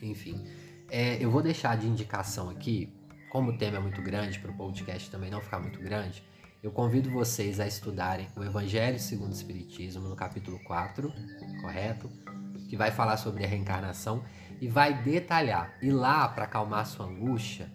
Enfim, 0.00 0.42
é, 0.88 1.22
eu 1.22 1.30
vou 1.30 1.42
deixar 1.42 1.76
de 1.76 1.86
indicação 1.86 2.48
aqui, 2.48 2.92
como 3.30 3.50
o 3.50 3.58
tema 3.58 3.76
é 3.76 3.80
muito 3.80 4.00
grande, 4.00 4.38
para 4.38 4.50
o 4.50 4.56
podcast 4.56 5.10
também 5.10 5.30
não 5.30 5.40
ficar 5.40 5.60
muito 5.60 5.78
grande, 5.78 6.24
eu 6.62 6.70
convido 6.70 7.10
vocês 7.10 7.60
a 7.60 7.66
estudarem 7.66 8.28
o 8.36 8.42
Evangelho 8.42 8.98
segundo 8.98 9.30
o 9.30 9.34
Espiritismo, 9.34 10.08
no 10.08 10.16
capítulo 10.16 10.58
4, 10.64 11.12
correto? 11.60 12.10
Que 12.68 12.76
vai 12.76 12.90
falar 12.90 13.16
sobre 13.16 13.44
a 13.44 13.48
reencarnação 13.48 14.22
e 14.60 14.68
vai 14.68 15.02
detalhar. 15.02 15.74
E 15.82 15.90
lá, 15.90 16.28
para 16.28 16.44
acalmar 16.44 16.86
sua 16.86 17.06
angústia, 17.06 17.70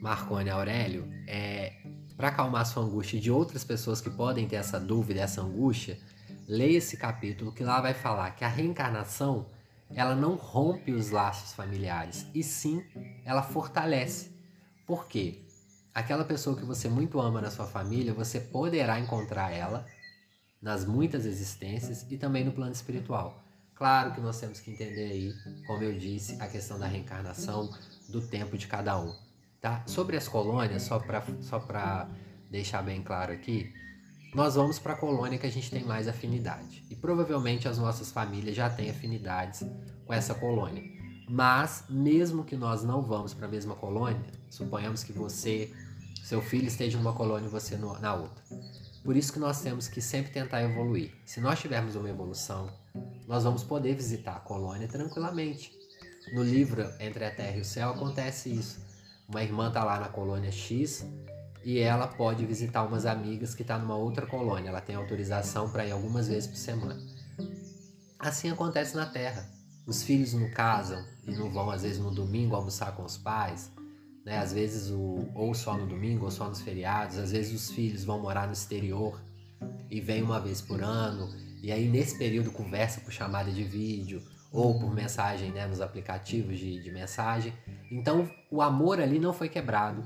Marconi 0.00 0.50
Aurélio, 0.50 1.08
é, 1.26 1.75
para 2.16 2.28
acalmar 2.28 2.64
sua 2.64 2.82
angústia 2.82 3.20
de 3.20 3.30
outras 3.30 3.62
pessoas 3.62 4.00
que 4.00 4.10
podem 4.10 4.48
ter 4.48 4.56
essa 4.56 4.80
dúvida, 4.80 5.20
essa 5.20 5.42
angústia, 5.42 5.98
leia 6.48 6.78
esse 6.78 6.96
capítulo 6.96 7.52
que 7.52 7.62
lá 7.62 7.80
vai 7.80 7.92
falar 7.92 8.30
que 8.32 8.44
a 8.44 8.48
reencarnação 8.48 9.46
ela 9.90 10.14
não 10.14 10.34
rompe 10.34 10.92
os 10.92 11.10
laços 11.10 11.52
familiares 11.52 12.26
e 12.34 12.42
sim 12.42 12.82
ela 13.24 13.42
fortalece. 13.42 14.30
Por 14.86 15.06
quê? 15.06 15.42
Aquela 15.94 16.24
pessoa 16.24 16.56
que 16.56 16.64
você 16.64 16.88
muito 16.88 17.20
ama 17.20 17.40
na 17.40 17.50
sua 17.50 17.66
família, 17.66 18.12
você 18.12 18.40
poderá 18.40 18.98
encontrar 18.98 19.52
ela 19.52 19.86
nas 20.60 20.84
muitas 20.84 21.24
existências 21.24 22.06
e 22.10 22.16
também 22.16 22.44
no 22.44 22.52
plano 22.52 22.72
espiritual. 22.72 23.42
Claro 23.74 24.12
que 24.12 24.20
nós 24.20 24.40
temos 24.40 24.58
que 24.58 24.70
entender 24.70 25.04
aí, 25.04 25.32
como 25.66 25.82
eu 25.82 25.98
disse, 25.98 26.40
a 26.40 26.48
questão 26.48 26.78
da 26.78 26.86
reencarnação, 26.86 27.70
do 28.08 28.26
tempo 28.26 28.56
de 28.56 28.66
cada 28.66 28.98
um. 28.98 29.14
Tá? 29.66 29.82
Sobre 29.84 30.16
as 30.16 30.28
colônias, 30.28 30.84
só 30.84 31.00
para 31.00 31.24
só 31.40 31.60
deixar 32.48 32.82
bem 32.82 33.02
claro 33.02 33.32
aqui, 33.32 33.74
nós 34.32 34.54
vamos 34.54 34.78
para 34.78 34.92
a 34.92 34.96
colônia 34.96 35.40
que 35.40 35.46
a 35.46 35.50
gente 35.50 35.72
tem 35.72 35.82
mais 35.82 36.06
afinidade. 36.06 36.84
E 36.88 36.94
provavelmente 36.94 37.66
as 37.66 37.76
nossas 37.76 38.12
famílias 38.12 38.54
já 38.54 38.70
têm 38.70 38.88
afinidades 38.90 39.64
com 40.06 40.14
essa 40.14 40.36
colônia. 40.36 40.84
Mas, 41.28 41.82
mesmo 41.88 42.44
que 42.44 42.54
nós 42.56 42.84
não 42.84 43.02
vamos 43.02 43.34
para 43.34 43.48
a 43.48 43.50
mesma 43.50 43.74
colônia, 43.74 44.22
suponhamos 44.48 45.02
que 45.02 45.12
você, 45.12 45.74
seu 46.22 46.40
filho 46.40 46.68
esteja 46.68 46.96
numa 46.96 47.12
colônia 47.12 47.48
e 47.48 47.50
você 47.50 47.76
na 47.76 48.14
outra. 48.14 48.44
Por 49.02 49.16
isso 49.16 49.32
que 49.32 49.40
nós 49.40 49.62
temos 49.62 49.88
que 49.88 50.00
sempre 50.00 50.30
tentar 50.30 50.62
evoluir. 50.62 51.10
Se 51.24 51.40
nós 51.40 51.58
tivermos 51.58 51.96
uma 51.96 52.08
evolução, 52.08 52.72
nós 53.26 53.42
vamos 53.42 53.64
poder 53.64 53.96
visitar 53.96 54.36
a 54.36 54.40
colônia 54.40 54.86
tranquilamente. 54.86 55.72
No 56.32 56.44
livro 56.44 56.88
Entre 57.00 57.24
a 57.24 57.32
Terra 57.32 57.56
e 57.56 57.62
o 57.62 57.64
Céu 57.64 57.90
acontece 57.90 58.48
isso. 58.48 58.85
Uma 59.28 59.42
irmã 59.42 59.68
está 59.68 59.82
lá 59.82 59.98
na 59.98 60.08
colônia 60.08 60.52
X 60.52 61.04
e 61.64 61.78
ela 61.78 62.06
pode 62.06 62.46
visitar 62.46 62.84
umas 62.84 63.06
amigas 63.06 63.54
que 63.54 63.64
tá 63.64 63.76
numa 63.76 63.96
outra 63.96 64.24
colônia. 64.24 64.68
Ela 64.68 64.80
tem 64.80 64.94
autorização 64.94 65.68
para 65.68 65.84
ir 65.84 65.90
algumas 65.90 66.28
vezes 66.28 66.46
por 66.46 66.56
semana. 66.56 67.00
Assim 68.18 68.50
acontece 68.50 68.94
na 68.94 69.04
Terra. 69.04 69.48
Os 69.84 70.02
filhos 70.02 70.32
não 70.32 70.48
casam 70.50 71.04
e 71.26 71.32
não 71.32 71.50
vão 71.50 71.70
às 71.70 71.82
vezes 71.82 71.98
no 71.98 72.10
domingo 72.12 72.54
almoçar 72.54 72.94
com 72.94 73.04
os 73.04 73.18
pais, 73.18 73.70
né? 74.24 74.38
Às 74.38 74.52
vezes 74.52 74.90
o, 74.90 75.28
ou 75.34 75.54
só 75.54 75.76
no 75.76 75.86
domingo 75.86 76.24
ou 76.24 76.30
só 76.30 76.48
nos 76.48 76.60
feriados. 76.60 77.18
Às 77.18 77.32
vezes 77.32 77.52
os 77.52 77.70
filhos 77.70 78.04
vão 78.04 78.20
morar 78.20 78.46
no 78.46 78.52
exterior 78.52 79.20
e 79.90 80.00
vêm 80.00 80.22
uma 80.22 80.40
vez 80.40 80.60
por 80.60 80.80
ano 80.82 81.28
e 81.62 81.72
aí 81.72 81.88
nesse 81.88 82.16
período 82.16 82.52
conversa 82.52 83.00
por 83.00 83.12
chamada 83.12 83.50
de 83.50 83.64
vídeo 83.64 84.22
ou 84.52 84.78
por 84.78 84.94
mensagem, 84.94 85.50
né? 85.50 85.66
Nos 85.66 85.80
aplicativos 85.80 86.58
de, 86.58 86.80
de 86.80 86.90
mensagem. 86.92 87.52
Então 87.90 88.30
o 88.50 88.62
amor 88.62 89.00
ali 89.00 89.18
não 89.18 89.32
foi 89.32 89.48
quebrado 89.48 90.04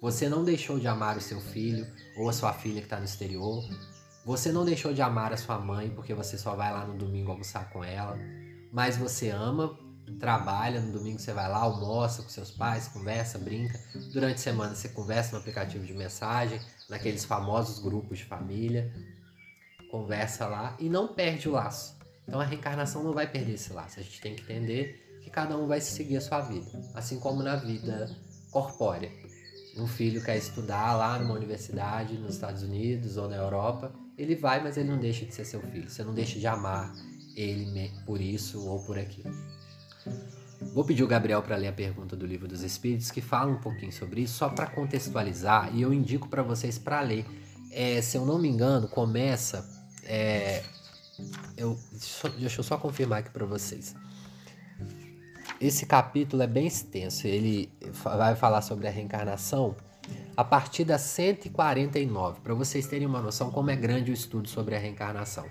você 0.00 0.30
não 0.30 0.42
deixou 0.42 0.78
de 0.78 0.88
amar 0.88 1.18
o 1.18 1.20
seu 1.20 1.38
filho 1.40 1.86
ou 2.16 2.30
a 2.30 2.32
sua 2.32 2.54
filha 2.54 2.80
que 2.80 2.86
está 2.86 2.98
no 2.98 3.04
exterior. 3.04 3.62
Você 4.24 4.50
não 4.50 4.64
deixou 4.64 4.94
de 4.94 5.02
amar 5.02 5.30
a 5.30 5.36
sua 5.36 5.58
mãe 5.58 5.90
porque 5.90 6.14
você 6.14 6.38
só 6.38 6.56
vai 6.56 6.72
lá 6.72 6.86
no 6.86 6.96
domingo 6.96 7.30
almoçar 7.30 7.68
com 7.70 7.84
ela. 7.84 8.18
Mas 8.72 8.96
você 8.96 9.28
ama, 9.28 9.78
trabalha, 10.18 10.80
no 10.80 10.90
domingo 10.90 11.18
você 11.18 11.34
vai 11.34 11.50
lá, 11.50 11.58
almoça 11.58 12.22
com 12.22 12.30
seus 12.30 12.50
pais, 12.50 12.88
conversa, 12.88 13.38
brinca. 13.38 13.78
Durante 14.10 14.36
a 14.36 14.38
semana 14.38 14.74
você 14.74 14.88
conversa 14.88 15.32
no 15.32 15.38
aplicativo 15.38 15.84
de 15.84 15.92
mensagem, 15.92 16.58
naqueles 16.88 17.26
famosos 17.26 17.78
grupos 17.78 18.18
de 18.18 18.24
família. 18.24 18.90
Conversa 19.90 20.46
lá 20.46 20.76
e 20.78 20.88
não 20.88 21.08
perde 21.08 21.46
o 21.46 21.52
laço. 21.52 21.94
Então 22.26 22.40
a 22.40 22.44
reencarnação 22.44 23.04
não 23.04 23.12
vai 23.12 23.26
perder 23.26 23.54
esse 23.54 23.70
laço. 23.70 24.00
A 24.00 24.02
gente 24.02 24.18
tem 24.22 24.34
que 24.34 24.42
entender 24.44 25.09
que 25.22 25.30
cada 25.30 25.56
um 25.56 25.66
vai 25.66 25.80
seguir 25.80 26.16
a 26.16 26.20
sua 26.20 26.40
vida, 26.40 26.70
assim 26.94 27.18
como 27.18 27.42
na 27.42 27.56
vida 27.56 28.10
corpórea 28.50 29.10
um 29.76 29.86
filho 29.86 30.22
quer 30.22 30.36
estudar 30.36 30.94
lá 30.94 31.18
numa 31.18 31.34
universidade 31.34 32.14
nos 32.14 32.34
Estados 32.34 32.62
Unidos 32.62 33.16
ou 33.16 33.28
na 33.28 33.36
Europa, 33.36 33.92
ele 34.16 34.34
vai, 34.34 34.62
mas 34.62 34.76
ele 34.76 34.88
não 34.88 34.98
deixa 34.98 35.24
de 35.24 35.34
ser 35.34 35.44
seu 35.44 35.60
filho. 35.60 35.88
Você 35.88 36.02
não 36.02 36.12
deixa 36.12 36.38
de 36.38 36.46
amar 36.46 36.94
ele 37.36 37.90
por 38.04 38.20
isso 38.20 38.66
ou 38.66 38.80
por 38.84 38.98
aquilo. 38.98 39.30
Vou 40.74 40.84
pedir 40.84 41.02
o 41.02 41.06
Gabriel 41.06 41.42
para 41.42 41.56
ler 41.56 41.68
a 41.68 41.72
pergunta 41.72 42.14
do 42.16 42.26
Livro 42.26 42.46
dos 42.46 42.62
Espíritos, 42.62 43.10
que 43.10 43.20
fala 43.20 43.50
um 43.50 43.60
pouquinho 43.60 43.92
sobre 43.92 44.22
isso, 44.22 44.34
só 44.34 44.48
para 44.48 44.66
contextualizar, 44.66 45.74
e 45.74 45.80
eu 45.82 45.92
indico 45.92 46.28
para 46.28 46.42
vocês 46.42 46.78
para 46.78 47.00
ler. 47.00 47.24
É, 47.70 48.02
se 48.02 48.16
eu 48.16 48.26
não 48.26 48.38
me 48.38 48.48
engano, 48.48 48.88
começa. 48.88 49.66
É, 50.04 50.62
eu, 51.56 51.78
deixa 52.38 52.60
eu 52.60 52.64
só 52.64 52.76
confirmar 52.76 53.20
aqui 53.20 53.30
para 53.30 53.46
vocês. 53.46 53.94
Esse 55.60 55.84
capítulo 55.84 56.42
é 56.42 56.46
bem 56.46 56.66
extenso. 56.66 57.26
Ele 57.26 57.70
vai 58.02 58.34
falar 58.34 58.62
sobre 58.62 58.88
a 58.88 58.90
reencarnação 58.90 59.76
a 60.34 60.42
partir 60.42 60.84
da 60.84 60.96
149, 60.96 62.40
para 62.40 62.54
vocês 62.54 62.86
terem 62.86 63.06
uma 63.06 63.20
noção 63.20 63.50
como 63.50 63.70
é 63.70 63.76
grande 63.76 64.10
o 64.10 64.14
estudo 64.14 64.48
sobre 64.48 64.74
a 64.74 64.78
reencarnação. 64.78 65.44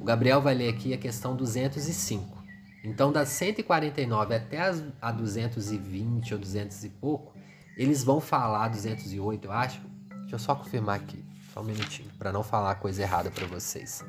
O 0.00 0.04
Gabriel 0.04 0.42
vai 0.42 0.54
ler 0.54 0.70
aqui 0.70 0.92
a 0.92 0.98
questão 0.98 1.36
205. 1.36 2.42
Então, 2.82 3.12
das 3.12 3.28
149 3.28 4.34
até 4.34 4.58
a 5.00 5.12
220 5.12 6.34
ou 6.34 6.40
200 6.40 6.84
e 6.84 6.88
pouco, 6.88 7.32
eles 7.76 8.02
vão 8.02 8.20
falar 8.20 8.68
208, 8.68 9.44
eu 9.44 9.52
acho. 9.52 9.80
Deixa 10.22 10.34
eu 10.34 10.38
só 10.38 10.56
confirmar 10.56 10.96
aqui, 10.96 11.24
só 11.52 11.60
um 11.60 11.64
minutinho, 11.64 12.10
para 12.18 12.32
não 12.32 12.42
falar 12.42 12.74
coisa 12.74 13.02
errada 13.02 13.30
para 13.30 13.46
vocês. 13.46 14.04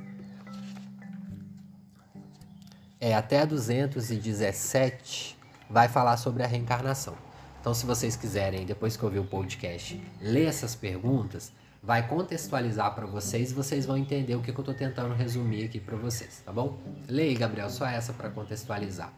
É 3.06 3.13
até 3.13 3.41
a 3.41 3.46
217 3.46 5.38
vai 5.70 5.88
falar 5.88 6.18
sobre 6.18 6.41
a 6.41 6.48
reencarnação. 6.48 7.15
Então, 7.62 7.72
se 7.72 7.86
vocês 7.86 8.15
quiserem, 8.15 8.65
depois 8.65 8.98
que 8.98 9.06
ouvir 9.06 9.20
o 9.20 9.24
podcast, 9.24 10.04
ler 10.20 10.48
essas 10.48 10.74
perguntas, 10.74 11.54
vai 11.84 12.08
contextualizar 12.08 12.96
para 12.96 13.06
vocês 13.06 13.52
e 13.52 13.54
vocês 13.54 13.86
vão 13.86 13.96
entender 13.96 14.34
o 14.34 14.41
que, 14.41 14.52
que 14.52 14.58
eu 14.58 14.63
estou 14.63 14.74
tentando 14.74 15.13
resumir 15.13 15.65
aqui 15.65 15.80
para 15.80 15.96
vocês, 15.96 16.41
tá 16.44 16.52
bom? 16.52 16.80
Leia, 17.08 17.38
Gabriel, 17.38 17.70
só 17.70 17.86
essa 17.86 18.12
para 18.12 18.32
contextualizar. 18.32 19.13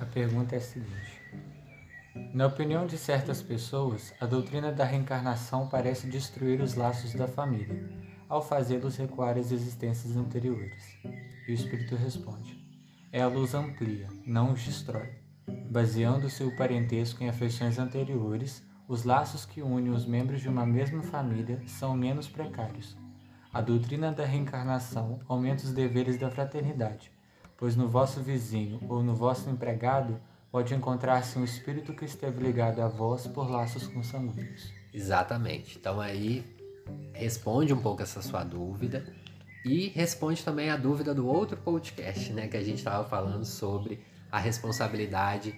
A 0.00 0.04
pergunta 0.04 0.56
é 0.56 0.58
a 0.58 0.60
seguinte: 0.60 1.22
Na 2.34 2.48
opinião 2.48 2.88
de 2.88 2.98
certas 2.98 3.40
pessoas, 3.40 4.12
a 4.20 4.26
doutrina 4.26 4.72
da 4.72 4.84
reencarnação 4.84 5.68
parece 5.68 6.08
destruir 6.08 6.60
os 6.60 6.74
laços 6.74 7.14
da 7.14 7.28
família, 7.28 7.88
ao 8.28 8.42
fazê-los 8.42 8.96
recuar 8.96 9.38
às 9.38 9.52
existências 9.52 10.16
anteriores. 10.16 10.82
E 11.46 11.52
o 11.52 11.54
Espírito 11.54 11.94
responde: 11.94 12.65
É 13.16 13.22
a 13.22 13.28
luz 13.28 13.54
amplia, 13.54 14.08
não 14.26 14.52
os 14.52 14.62
destrói. 14.62 15.08
Baseando 15.70 16.28
seu 16.28 16.54
parentesco 16.54 17.24
em 17.24 17.30
afeições 17.30 17.78
anteriores, 17.78 18.62
os 18.86 19.04
laços 19.04 19.46
que 19.46 19.62
unem 19.62 19.88
os 19.88 20.04
membros 20.04 20.42
de 20.42 20.50
uma 20.50 20.66
mesma 20.66 21.02
família 21.02 21.62
são 21.66 21.96
menos 21.96 22.28
precários. 22.28 22.94
A 23.54 23.62
doutrina 23.62 24.12
da 24.12 24.26
reencarnação 24.26 25.18
aumenta 25.26 25.64
os 25.64 25.72
deveres 25.72 26.18
da 26.18 26.30
fraternidade, 26.30 27.10
pois 27.56 27.74
no 27.74 27.88
vosso 27.88 28.20
vizinho 28.20 28.80
ou 28.86 29.02
no 29.02 29.14
vosso 29.14 29.48
empregado 29.48 30.20
pode 30.52 30.74
encontrar-se 30.74 31.38
um 31.38 31.44
espírito 31.44 31.94
que 31.94 32.04
esteve 32.04 32.44
ligado 32.44 32.80
a 32.80 32.86
vós 32.86 33.26
por 33.26 33.50
laços 33.50 33.86
consanguíneos. 33.86 34.70
Exatamente. 34.92 35.78
Então 35.78 36.02
aí 36.02 36.44
responde 37.14 37.72
um 37.72 37.80
pouco 37.80 38.02
essa 38.02 38.20
sua 38.20 38.44
dúvida 38.44 39.06
e 39.66 39.88
responde 39.88 40.44
também 40.44 40.70
a 40.70 40.76
dúvida 40.76 41.12
do 41.12 41.26
outro 41.26 41.56
podcast, 41.56 42.32
né, 42.32 42.46
que 42.46 42.56
a 42.56 42.62
gente 42.62 42.78
estava 42.78 43.06
falando 43.08 43.44
sobre 43.44 44.00
a 44.30 44.38
responsabilidade 44.38 45.52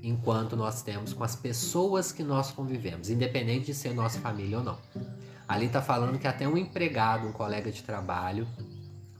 enquanto 0.00 0.54
nós 0.54 0.80
temos 0.80 1.12
com 1.12 1.24
as 1.24 1.34
pessoas 1.34 2.12
que 2.12 2.22
nós 2.22 2.52
convivemos, 2.52 3.10
independente 3.10 3.66
de 3.66 3.74
ser 3.74 3.92
nossa 3.92 4.20
família 4.20 4.58
ou 4.58 4.64
não. 4.64 4.78
Ali 5.48 5.66
está 5.66 5.82
falando 5.82 6.20
que 6.20 6.28
até 6.28 6.46
um 6.46 6.56
empregado, 6.56 7.26
um 7.26 7.32
colega 7.32 7.72
de 7.72 7.82
trabalho, 7.82 8.46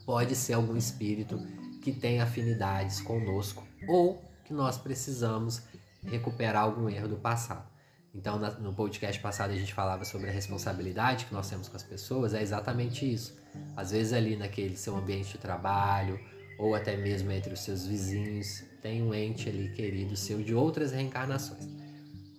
pode 0.07 0.37
ser 0.37 0.53
algum 0.53 0.77
espírito 0.77 1.37
que 1.83 1.91
tem 1.91 2.21
afinidades 2.21 3.01
conosco 3.01 3.67
ou 3.89 4.23
que 4.45 4.53
nós 4.53 4.79
precisamos 4.79 5.63
recuperar 6.05 6.63
algum 6.63 6.89
erro 6.89 7.09
do 7.09 7.17
passado. 7.17 7.68
Então, 8.15 8.39
no 8.39 8.75
podcast 8.75 9.21
passado 9.21 9.53
a 9.53 9.57
gente 9.57 9.73
falava 9.73 10.05
sobre 10.05 10.29
a 10.29 10.33
responsabilidade 10.33 11.27
que 11.27 11.33
nós 11.33 11.49
temos 11.49 11.69
com 11.69 11.77
as 11.77 11.83
pessoas, 11.83 12.35
é 12.35 12.43
exatamente 12.43 13.11
isso. 13.11 13.37
Às 13.77 13.91
vezes 13.91 14.13
ali 14.13 14.37
naquele 14.37 14.77
seu 14.77 14.97
ambiente 14.97 15.33
de 15.33 15.39
trabalho 15.39 16.19
ou 16.59 16.75
até 16.75 16.97
mesmo 16.97 17.31
entre 17.31 17.53
os 17.53 17.61
seus 17.61 17.87
vizinhos, 17.87 18.65
tem 18.83 19.03
um 19.03 19.15
ente 19.15 19.49
ali 19.49 19.71
querido 19.73 20.17
seu 20.17 20.43
de 20.43 20.55
outras 20.55 20.91
reencarnações, 20.93 21.69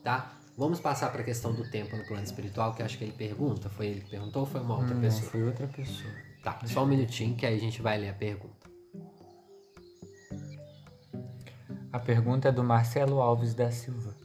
tá? 0.03 0.35
Vamos 0.57 0.81
passar 0.81 1.09
para 1.09 1.21
a 1.21 1.23
questão 1.23 1.53
do 1.53 1.63
tempo 1.71 1.95
no 1.95 2.03
plano 2.03 2.23
espiritual, 2.23 2.73
que 2.73 2.83
acho 2.83 2.97
que 2.97 3.05
ele 3.05 3.13
pergunta. 3.13 3.69
Foi 3.69 3.87
ele 3.87 4.01
que 4.01 4.09
perguntou 4.09 4.41
ou 4.41 4.45
foi 4.45 4.59
uma 4.59 4.75
outra 4.75 4.93
Não, 4.93 4.99
pessoa? 4.99 5.31
Foi 5.31 5.43
outra 5.43 5.67
pessoa. 5.67 6.11
Tá, 6.43 6.59
só 6.65 6.83
um 6.83 6.85
minutinho 6.85 7.33
que 7.33 7.45
aí 7.45 7.55
a 7.55 7.59
gente 7.59 7.81
vai 7.81 7.97
ler 7.97 8.09
a 8.09 8.13
pergunta. 8.13 8.69
A 11.93 11.97
pergunta 11.97 12.49
é 12.49 12.51
do 12.51 12.61
Marcelo 12.61 13.21
Alves 13.21 13.53
da 13.53 13.71
Silva. 13.71 14.18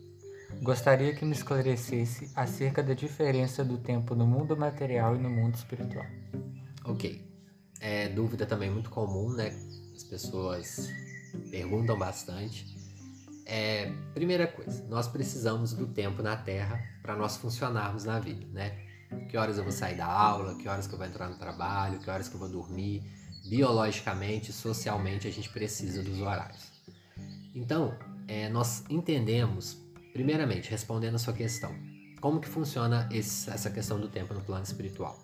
Gostaria 0.65 1.15
que 1.15 1.27
me 1.27 1.33
esclarecesse 1.33 2.31
acerca 2.35 2.83
da 2.83 2.95
diferença 2.95 3.63
do 3.63 3.77
tempo 3.77 4.15
no 4.15 4.27
mundo 4.27 4.57
material 4.57 5.15
e 5.15 5.19
no 5.19 5.29
mundo 5.29 5.57
espiritual. 5.57 6.07
Ok. 6.87 7.23
É 7.83 8.09
dúvida 8.09 8.47
também 8.47 8.71
muito 8.71 8.89
comum, 8.89 9.31
né? 9.35 9.55
As 9.95 10.05
pessoas 10.05 10.89
perguntam 11.51 11.99
bastante. 11.99 12.65
É, 13.45 13.93
primeira 14.15 14.47
coisa, 14.47 14.83
nós 14.89 15.07
precisamos 15.07 15.75
do 15.75 15.87
tempo 15.87 16.23
na 16.23 16.35
Terra 16.35 16.83
para 17.03 17.15
nós 17.15 17.37
funcionarmos 17.37 18.05
na 18.05 18.19
vida, 18.19 18.47
né? 18.51 18.71
Que 19.29 19.37
horas 19.37 19.59
eu 19.59 19.65
vou 19.65 19.73
sair 19.73 19.99
da 19.99 20.07
aula, 20.07 20.55
que 20.55 20.67
horas 20.67 20.87
que 20.87 20.95
eu 20.95 20.99
vou 20.99 21.07
entrar 21.07 21.29
no 21.29 21.37
trabalho, 21.37 21.99
que 21.99 22.09
horas 22.09 22.27
que 22.27 22.37
eu 22.37 22.41
vou 22.41 22.49
dormir. 22.49 23.03
Biologicamente, 23.51 24.51
socialmente, 24.51 25.29
a 25.29 25.31
gente 25.31 25.51
precisa 25.51 26.03
dos 26.03 26.23
horários. 26.23 26.73
Então, 27.55 27.95
é, 28.27 28.49
nós 28.49 28.83
entendemos, 28.89 29.84
primeiramente, 30.15 30.71
respondendo 30.71 31.17
a 31.17 31.19
sua 31.19 31.33
questão, 31.33 31.75
como 32.21 32.41
que 32.41 32.49
funciona 32.49 33.09
esse, 33.13 33.51
essa 33.51 33.69
questão 33.69 34.01
do 34.01 34.09
tempo 34.09 34.33
no 34.33 34.41
plano 34.41 34.63
espiritual. 34.63 35.19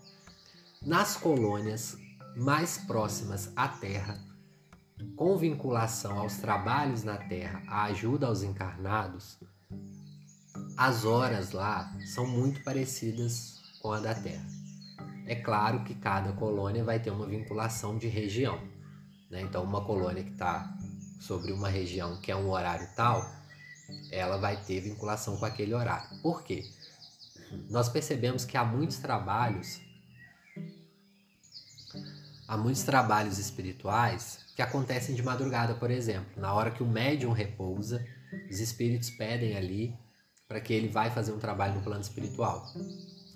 Nas 0.82 1.16
colônias 1.16 1.96
mais 2.36 2.76
próximas 2.76 3.52
à 3.54 3.68
Terra, 3.68 4.20
com 5.16 5.38
vinculação 5.38 6.18
aos 6.18 6.38
trabalhos 6.38 7.04
na 7.04 7.16
Terra, 7.16 7.62
a 7.68 7.84
ajuda 7.84 8.26
aos 8.26 8.42
encarnados, 8.42 9.38
as 10.76 11.04
horas 11.04 11.52
lá 11.52 11.96
são 12.04 12.26
muito 12.26 12.62
parecidas 12.64 13.60
com 13.80 13.92
a 13.92 14.00
da 14.00 14.14
Terra. 14.14 14.44
É 15.24 15.36
claro 15.36 15.84
que 15.84 15.94
cada 15.94 16.32
colônia 16.32 16.82
vai 16.82 16.98
ter 16.98 17.10
uma 17.10 17.26
vinculação 17.26 17.96
de 17.96 18.08
região. 18.08 18.60
Né? 19.30 19.40
Então, 19.42 19.62
uma 19.62 19.84
colônia 19.84 20.24
que 20.24 20.32
está 20.32 20.76
sobre 21.20 21.52
uma 21.52 21.68
região 21.68 22.20
que 22.20 22.32
é 22.32 22.36
um 22.36 22.50
horário 22.50 22.88
tal, 22.96 23.39
ela 24.10 24.36
vai 24.36 24.56
ter 24.56 24.80
vinculação 24.80 25.36
com 25.36 25.44
aquele 25.44 25.74
horário. 25.74 26.20
Por 26.20 26.42
quê? 26.42 26.64
Nós 27.68 27.88
percebemos 27.88 28.44
que 28.44 28.56
há 28.56 28.64
muitos 28.64 28.98
trabalhos, 28.98 29.80
há 32.46 32.56
muitos 32.56 32.82
trabalhos 32.82 33.38
espirituais 33.38 34.40
que 34.54 34.62
acontecem 34.62 35.14
de 35.14 35.22
madrugada, 35.22 35.74
por 35.74 35.90
exemplo, 35.90 36.40
na 36.40 36.52
hora 36.52 36.70
que 36.70 36.82
o 36.82 36.86
médium 36.86 37.32
repousa, 37.32 38.04
os 38.50 38.60
espíritos 38.60 39.10
pedem 39.10 39.56
ali 39.56 39.98
para 40.46 40.60
que 40.60 40.72
ele 40.72 40.88
vai 40.88 41.10
fazer 41.10 41.32
um 41.32 41.38
trabalho 41.38 41.74
no 41.74 41.80
plano 41.80 42.00
espiritual. 42.00 42.66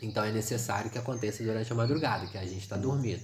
Então 0.02 0.24
é 0.24 0.32
necessário 0.32 0.90
que 0.90 0.98
aconteça 0.98 1.42
durante 1.42 1.72
a 1.72 1.76
madrugada, 1.76 2.26
que 2.26 2.36
a 2.36 2.44
gente 2.44 2.58
está 2.62 2.76
dormindo. 2.76 3.22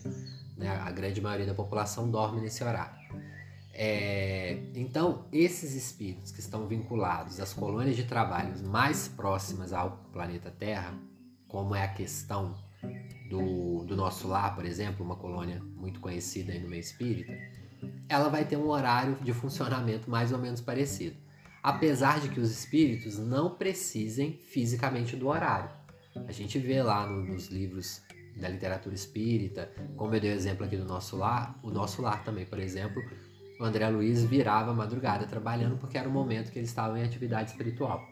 Né? 0.56 0.68
A 0.68 0.90
grande 0.90 1.20
maioria 1.20 1.46
da 1.46 1.54
população 1.54 2.10
dorme 2.10 2.40
nesse 2.40 2.62
horário. 2.62 2.99
É, 3.72 4.58
então, 4.74 5.26
esses 5.32 5.74
espíritos 5.74 6.32
que 6.32 6.40
estão 6.40 6.66
vinculados 6.66 7.40
às 7.40 7.52
colônias 7.52 7.96
de 7.96 8.04
trabalho 8.04 8.58
mais 8.64 9.08
próximas 9.08 9.72
ao 9.72 9.92
planeta 10.12 10.50
Terra, 10.50 10.94
como 11.46 11.74
é 11.74 11.84
a 11.84 11.88
questão 11.88 12.54
do, 13.28 13.84
do 13.84 13.96
nosso 13.96 14.26
lar, 14.26 14.54
por 14.54 14.64
exemplo, 14.64 15.04
uma 15.04 15.16
colônia 15.16 15.62
muito 15.76 16.00
conhecida 16.00 16.52
aí 16.52 16.58
no 16.58 16.68
meio 16.68 16.80
espírita, 16.80 17.32
ela 18.08 18.28
vai 18.28 18.44
ter 18.44 18.56
um 18.56 18.68
horário 18.68 19.16
de 19.22 19.32
funcionamento 19.32 20.10
mais 20.10 20.32
ou 20.32 20.38
menos 20.38 20.60
parecido. 20.60 21.16
Apesar 21.62 22.20
de 22.20 22.28
que 22.28 22.40
os 22.40 22.50
espíritos 22.50 23.18
não 23.18 23.54
precisem 23.54 24.32
fisicamente 24.32 25.14
do 25.14 25.28
horário. 25.28 25.70
A 26.26 26.32
gente 26.32 26.58
vê 26.58 26.82
lá 26.82 27.06
no, 27.06 27.22
nos 27.22 27.48
livros 27.48 28.02
da 28.36 28.48
literatura 28.48 28.94
espírita, 28.94 29.70
como 29.96 30.14
eu 30.14 30.20
dei 30.20 30.30
o 30.30 30.34
exemplo 30.34 30.64
aqui 30.64 30.76
do 30.76 30.84
nosso 30.84 31.16
lar, 31.16 31.58
o 31.62 31.70
nosso 31.70 32.00
lar 32.02 32.24
também, 32.24 32.46
por 32.46 32.58
exemplo, 32.58 33.02
o 33.60 33.64
André 33.64 33.88
Luiz 33.90 34.24
virava 34.24 34.72
madrugada 34.72 35.26
trabalhando 35.26 35.76
porque 35.76 35.98
era 35.98 36.08
o 36.08 36.12
momento 36.12 36.50
que 36.50 36.58
eles 36.58 36.70
estavam 36.70 36.96
em 36.96 37.04
atividade 37.04 37.50
espiritual. 37.50 38.02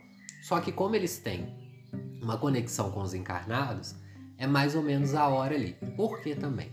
Só 0.43 0.61
que 0.61 0.71
como 0.71 0.95
eles 0.95 1.19
têm 1.19 1.49
uma 2.21 2.37
conexão 2.37 2.91
com 2.91 3.01
os 3.01 3.15
encarnados, 3.15 3.97
é 4.37 4.47
mais 4.47 4.75
ou 4.75 4.83
menos 4.83 5.15
a 5.15 5.27
hora 5.27 5.55
ali. 5.55 5.75
Por 5.97 6.21
que 6.21 6.35
também? 6.35 6.71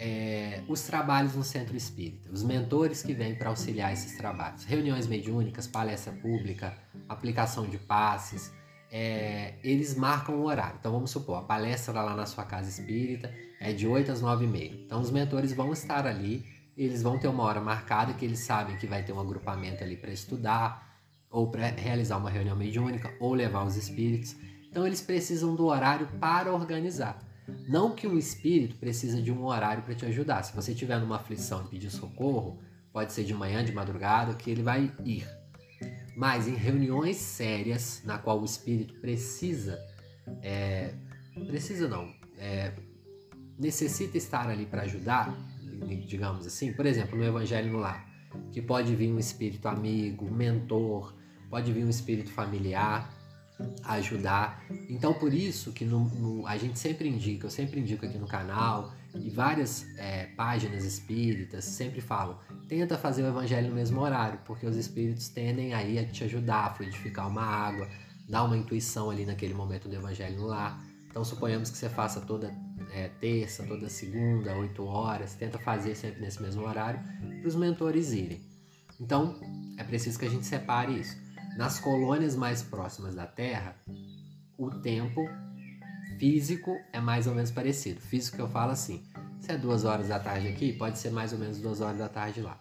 É, 0.00 0.62
os 0.66 0.82
trabalhos 0.82 1.36
no 1.36 1.44
centro 1.44 1.76
espírita, 1.76 2.28
os 2.32 2.42
mentores 2.42 3.02
que 3.02 3.14
vêm 3.14 3.36
para 3.36 3.50
auxiliar 3.50 3.92
esses 3.92 4.16
trabalhos, 4.16 4.64
reuniões 4.64 5.06
mediúnicas, 5.06 5.68
palestra 5.68 6.12
pública, 6.12 6.76
aplicação 7.08 7.66
de 7.66 7.78
passes, 7.78 8.52
é, 8.90 9.54
eles 9.62 9.94
marcam 9.94 10.36
o 10.36 10.44
horário. 10.46 10.76
Então 10.80 10.90
vamos 10.90 11.10
supor, 11.10 11.38
a 11.38 11.42
palestra 11.42 11.92
lá 11.92 12.16
na 12.16 12.26
sua 12.26 12.44
casa 12.44 12.68
espírita 12.68 13.32
é 13.60 13.72
de 13.72 13.86
8 13.86 14.10
às 14.10 14.20
9 14.20 14.44
e 14.44 14.48
meia. 14.48 14.72
Então 14.86 15.00
os 15.00 15.10
mentores 15.10 15.52
vão 15.52 15.72
estar 15.72 16.06
ali 16.06 16.44
eles 16.84 17.02
vão 17.02 17.18
ter 17.18 17.28
uma 17.28 17.42
hora 17.42 17.60
marcada 17.60 18.14
que 18.14 18.24
eles 18.24 18.38
sabem 18.38 18.76
que 18.76 18.86
vai 18.86 19.02
ter 19.02 19.12
um 19.12 19.20
agrupamento 19.20 19.84
ali 19.84 19.96
para 19.96 20.10
estudar, 20.10 20.98
ou 21.30 21.50
para 21.50 21.68
realizar 21.68 22.16
uma 22.16 22.30
reunião 22.30 22.56
mediúnica, 22.56 23.12
ou 23.20 23.34
levar 23.34 23.64
os 23.64 23.76
espíritos. 23.76 24.34
Então 24.70 24.86
eles 24.86 25.00
precisam 25.00 25.54
do 25.54 25.66
horário 25.66 26.08
para 26.18 26.52
organizar. 26.52 27.22
Não 27.68 27.94
que 27.94 28.06
um 28.06 28.16
espírito 28.16 28.76
precisa 28.76 29.20
de 29.20 29.30
um 29.30 29.44
horário 29.44 29.82
para 29.82 29.94
te 29.94 30.06
ajudar. 30.06 30.42
Se 30.42 30.54
você 30.54 30.74
tiver 30.74 30.98
numa 30.98 31.16
aflição 31.16 31.64
e 31.64 31.68
pedir 31.68 31.90
socorro, 31.90 32.58
pode 32.92 33.12
ser 33.12 33.24
de 33.24 33.34
manhã, 33.34 33.62
de 33.62 33.72
madrugada, 33.72 34.34
que 34.34 34.50
ele 34.50 34.62
vai 34.62 34.90
ir. 35.04 35.28
Mas 36.16 36.48
em 36.48 36.54
reuniões 36.54 37.16
sérias, 37.16 38.02
na 38.04 38.16
qual 38.16 38.40
o 38.40 38.44
espírito 38.44 38.94
precisa, 38.94 39.78
é, 40.42 40.94
precisa 41.46 41.88
não, 41.88 42.10
é, 42.38 42.72
necessita 43.58 44.16
estar 44.16 44.48
ali 44.48 44.64
para 44.64 44.82
ajudar, 44.82 45.36
digamos 46.06 46.46
assim, 46.46 46.72
por 46.72 46.86
exemplo, 46.86 47.18
no 47.18 47.24
Evangelho 47.24 47.72
no 47.72 47.78
Lar, 47.78 48.06
que 48.52 48.62
pode 48.62 48.94
vir 48.94 49.12
um 49.12 49.18
espírito 49.18 49.66
amigo, 49.68 50.30
mentor, 50.30 51.14
pode 51.48 51.72
vir 51.72 51.84
um 51.84 51.90
espírito 51.90 52.30
familiar 52.30 53.10
ajudar. 53.84 54.62
Então, 54.88 55.12
por 55.14 55.32
isso 55.32 55.72
que 55.72 55.84
no, 55.84 56.04
no, 56.04 56.46
a 56.46 56.56
gente 56.56 56.78
sempre 56.78 57.08
indica, 57.08 57.46
eu 57.46 57.50
sempre 57.50 57.80
indico 57.80 58.06
aqui 58.06 58.18
no 58.18 58.26
canal 58.26 58.92
e 59.14 59.28
várias 59.30 59.86
é, 59.98 60.26
páginas 60.36 60.84
espíritas 60.84 61.64
sempre 61.64 62.00
falam, 62.00 62.38
tenta 62.68 62.96
fazer 62.96 63.22
o 63.22 63.26
evangelho 63.26 63.68
no 63.68 63.74
mesmo 63.74 64.00
horário, 64.00 64.38
porque 64.44 64.66
os 64.66 64.76
espíritos 64.76 65.28
tendem 65.28 65.74
aí 65.74 65.98
a 65.98 66.06
te 66.06 66.24
ajudar 66.24 66.66
a 66.66 66.74
fluidificar 66.74 67.28
uma 67.28 67.42
água, 67.42 67.88
dar 68.28 68.44
uma 68.44 68.56
intuição 68.56 69.10
ali 69.10 69.26
naquele 69.26 69.54
momento 69.54 69.88
do 69.88 69.94
evangelho 69.94 70.36
no 70.36 70.46
lar. 70.46 70.80
Então, 71.10 71.24
suponhamos 71.24 71.70
que 71.70 71.76
você 71.76 71.88
faça 71.88 72.20
toda 72.20 72.54
é, 72.92 73.08
terça, 73.20 73.64
toda 73.66 73.88
segunda, 73.88 74.54
8 74.54 74.84
horas, 74.84 75.34
tenta 75.34 75.58
fazer 75.58 75.96
sempre 75.96 76.20
nesse 76.20 76.40
mesmo 76.40 76.62
horário 76.62 77.00
para 77.40 77.48
os 77.48 77.56
mentores 77.56 78.12
irem. 78.12 78.40
Então, 79.00 79.40
é 79.76 79.82
preciso 79.82 80.18
que 80.18 80.24
a 80.24 80.30
gente 80.30 80.46
separe 80.46 80.98
isso. 80.98 81.16
Nas 81.56 81.80
colônias 81.80 82.36
mais 82.36 82.62
próximas 82.62 83.14
da 83.14 83.26
Terra, 83.26 83.76
o 84.56 84.70
tempo 84.70 85.28
físico 86.18 86.76
é 86.92 87.00
mais 87.00 87.26
ou 87.26 87.34
menos 87.34 87.50
parecido. 87.50 88.00
Físico 88.00 88.36
que 88.36 88.42
eu 88.42 88.48
falo 88.48 88.70
assim, 88.72 89.02
se 89.40 89.50
é 89.50 89.58
duas 89.58 89.84
horas 89.84 90.08
da 90.08 90.20
tarde 90.20 90.48
aqui, 90.48 90.72
pode 90.72 90.98
ser 90.98 91.10
mais 91.10 91.32
ou 91.32 91.38
menos 91.38 91.58
duas 91.58 91.80
horas 91.80 91.98
da 91.98 92.08
tarde 92.08 92.40
lá. 92.40 92.60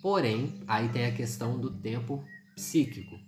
Porém, 0.00 0.62
aí 0.66 0.88
tem 0.88 1.06
a 1.06 1.12
questão 1.12 1.58
do 1.58 1.70
tempo 1.70 2.24
psíquico, 2.54 3.18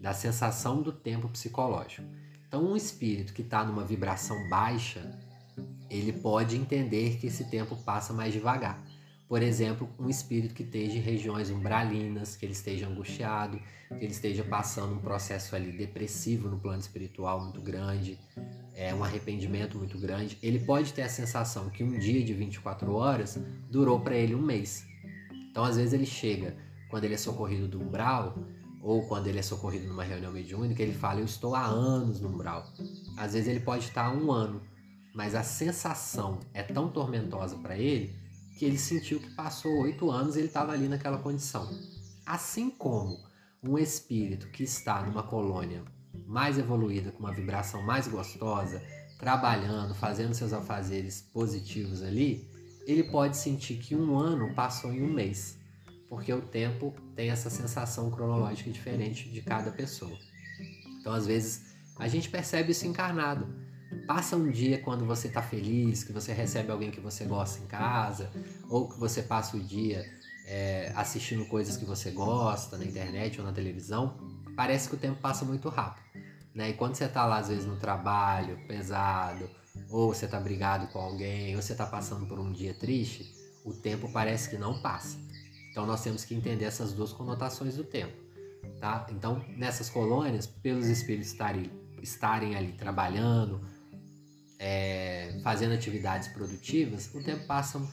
da 0.00 0.12
sensação 0.12 0.82
do 0.82 0.92
tempo 0.92 1.28
psicológico. 1.28 2.02
Então, 2.54 2.70
um 2.70 2.76
espírito 2.76 3.32
que 3.32 3.42
está 3.42 3.64
numa 3.64 3.82
vibração 3.82 4.48
baixa, 4.48 5.10
ele 5.90 6.12
pode 6.12 6.54
entender 6.54 7.16
que 7.16 7.26
esse 7.26 7.50
tempo 7.50 7.74
passa 7.74 8.12
mais 8.12 8.32
devagar. 8.32 8.80
Por 9.28 9.42
exemplo, 9.42 9.90
um 9.98 10.08
espírito 10.08 10.54
que 10.54 10.62
esteja 10.62 10.96
em 10.96 11.00
regiões 11.00 11.50
umbralinas, 11.50 12.36
que 12.36 12.46
ele 12.46 12.52
esteja 12.52 12.86
angustiado, 12.86 13.58
que 13.88 14.04
ele 14.04 14.12
esteja 14.12 14.44
passando 14.44 14.94
um 14.94 15.00
processo 15.00 15.56
ali 15.56 15.72
depressivo 15.72 16.48
no 16.48 16.56
plano 16.60 16.78
espiritual 16.78 17.42
muito 17.42 17.60
grande, 17.60 18.20
é 18.72 18.94
um 18.94 19.02
arrependimento 19.02 19.76
muito 19.76 19.98
grande, 19.98 20.38
ele 20.40 20.60
pode 20.60 20.92
ter 20.92 21.02
a 21.02 21.08
sensação 21.08 21.68
que 21.70 21.82
um 21.82 21.98
dia 21.98 22.22
de 22.22 22.32
24 22.32 22.94
horas 22.94 23.36
durou 23.68 23.98
para 23.98 24.14
ele 24.14 24.32
um 24.32 24.40
mês. 24.40 24.86
Então, 25.50 25.64
às 25.64 25.74
vezes 25.74 25.92
ele 25.92 26.06
chega, 26.06 26.56
quando 26.88 27.02
ele 27.02 27.14
é 27.14 27.18
socorrido 27.18 27.66
do 27.66 27.82
umbral, 27.82 28.38
ou 28.84 29.00
quando 29.06 29.28
ele 29.28 29.38
é 29.38 29.42
socorrido 29.42 29.88
numa 29.88 30.04
reunião 30.04 30.30
mediúnica, 30.30 30.82
ele 30.82 30.92
fala: 30.92 31.20
Eu 31.20 31.24
estou 31.24 31.54
há 31.54 31.64
anos 31.64 32.20
no 32.20 32.28
umbral. 32.28 32.70
Às 33.16 33.32
vezes 33.32 33.48
ele 33.48 33.60
pode 33.60 33.86
estar 33.86 34.04
há 34.04 34.12
um 34.12 34.30
ano, 34.30 34.60
mas 35.14 35.34
a 35.34 35.42
sensação 35.42 36.38
é 36.52 36.62
tão 36.62 36.90
tormentosa 36.90 37.56
para 37.56 37.78
ele 37.78 38.14
que 38.58 38.64
ele 38.64 38.76
sentiu 38.76 39.18
que 39.18 39.30
passou 39.30 39.72
oito 39.80 40.10
anos 40.10 40.36
e 40.36 40.40
ele 40.40 40.48
estava 40.48 40.72
ali 40.72 40.86
naquela 40.86 41.16
condição. 41.16 41.66
Assim 42.26 42.68
como 42.70 43.18
um 43.62 43.78
espírito 43.78 44.48
que 44.48 44.62
está 44.62 45.02
numa 45.02 45.22
colônia 45.22 45.82
mais 46.26 46.58
evoluída, 46.58 47.10
com 47.10 47.20
uma 47.20 47.32
vibração 47.32 47.82
mais 47.82 48.06
gostosa, 48.06 48.82
trabalhando, 49.18 49.94
fazendo 49.94 50.34
seus 50.34 50.52
afazeres 50.52 51.22
positivos 51.32 52.02
ali, 52.02 52.46
ele 52.86 53.04
pode 53.04 53.38
sentir 53.38 53.76
que 53.76 53.96
um 53.96 54.16
ano 54.18 54.54
passou 54.54 54.92
em 54.92 55.02
um 55.02 55.12
mês 55.12 55.58
porque 56.14 56.32
o 56.32 56.40
tempo 56.40 56.94
tem 57.16 57.30
essa 57.30 57.50
sensação 57.50 58.08
cronológica 58.08 58.70
diferente 58.70 59.28
de 59.28 59.42
cada 59.42 59.72
pessoa. 59.72 60.16
Então, 61.00 61.12
às 61.12 61.26
vezes, 61.26 61.74
a 61.98 62.06
gente 62.06 62.30
percebe 62.30 62.70
isso 62.70 62.86
encarnado. 62.86 63.52
Passa 64.06 64.36
um 64.36 64.48
dia 64.48 64.78
quando 64.80 65.04
você 65.04 65.26
está 65.26 65.42
feliz, 65.42 66.04
que 66.04 66.12
você 66.12 66.32
recebe 66.32 66.70
alguém 66.70 66.92
que 66.92 67.00
você 67.00 67.24
gosta 67.24 67.60
em 67.64 67.66
casa, 67.66 68.30
ou 68.68 68.88
que 68.88 68.96
você 68.96 69.22
passa 69.22 69.56
o 69.56 69.60
dia 69.60 70.08
é, 70.46 70.92
assistindo 70.94 71.44
coisas 71.46 71.76
que 71.76 71.84
você 71.84 72.12
gosta 72.12 72.78
na 72.78 72.84
internet 72.84 73.40
ou 73.40 73.44
na 73.44 73.52
televisão, 73.52 74.16
parece 74.56 74.88
que 74.88 74.94
o 74.94 74.98
tempo 74.98 75.20
passa 75.20 75.44
muito 75.44 75.68
rápido. 75.68 76.04
Né? 76.54 76.70
E 76.70 76.74
quando 76.74 76.94
você 76.94 77.06
está 77.06 77.26
lá, 77.26 77.38
às 77.38 77.48
vezes, 77.48 77.66
no 77.66 77.76
trabalho 77.76 78.56
pesado, 78.68 79.50
ou 79.90 80.14
você 80.14 80.26
está 80.26 80.38
brigado 80.38 80.86
com 80.92 81.00
alguém, 81.00 81.56
ou 81.56 81.60
você 81.60 81.72
está 81.72 81.84
passando 81.84 82.24
por 82.24 82.38
um 82.38 82.52
dia 82.52 82.72
triste, 82.72 83.34
o 83.64 83.72
tempo 83.72 84.08
parece 84.12 84.48
que 84.48 84.56
não 84.56 84.80
passa. 84.80 85.23
Então 85.74 85.84
nós 85.84 86.04
temos 86.04 86.24
que 86.24 86.36
entender 86.36 86.66
essas 86.66 86.92
duas 86.92 87.12
conotações 87.12 87.74
do 87.74 87.82
tempo. 87.82 88.14
Tá? 88.78 89.08
Então, 89.10 89.44
nessas 89.56 89.90
colônias, 89.90 90.46
pelos 90.46 90.86
espíritos 90.86 91.32
estarem, 91.32 91.68
estarem 92.00 92.54
ali 92.54 92.74
trabalhando, 92.74 93.60
é, 94.56 95.40
fazendo 95.42 95.74
atividades 95.74 96.28
produtivas, 96.28 97.12
o 97.12 97.20
tempo 97.24 97.44
passa 97.48 97.84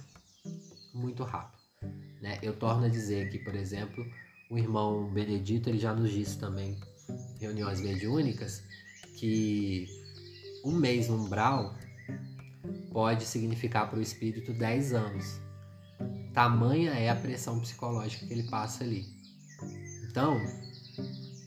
muito 0.93 1.23
rápido. 1.23 1.59
Né? 2.21 2.37
Eu 2.43 2.55
torno 2.55 2.85
a 2.85 2.87
dizer 2.87 3.25
aqui, 3.25 3.39
por 3.39 3.55
exemplo, 3.55 4.05
o 4.47 4.59
irmão 4.59 5.11
Benedito 5.11 5.67
ele 5.67 5.79
já 5.79 5.91
nos 5.91 6.11
disse 6.11 6.37
também, 6.37 6.79
reuniões 7.39 7.81
mediúnicas, 7.81 8.63
que 9.17 9.87
um 10.63 10.73
mês 10.73 11.09
umbral 11.09 11.75
pode 12.91 13.25
significar 13.25 13.89
para 13.89 13.97
o 13.97 14.03
espírito 14.03 14.53
10 14.53 14.93
anos. 14.93 15.41
Tamanha 16.33 16.91
é 16.91 17.09
a 17.09 17.15
pressão 17.15 17.59
psicológica 17.59 18.25
que 18.25 18.33
ele 18.33 18.49
passa 18.49 18.83
ali. 18.83 19.05
Então, 20.09 20.39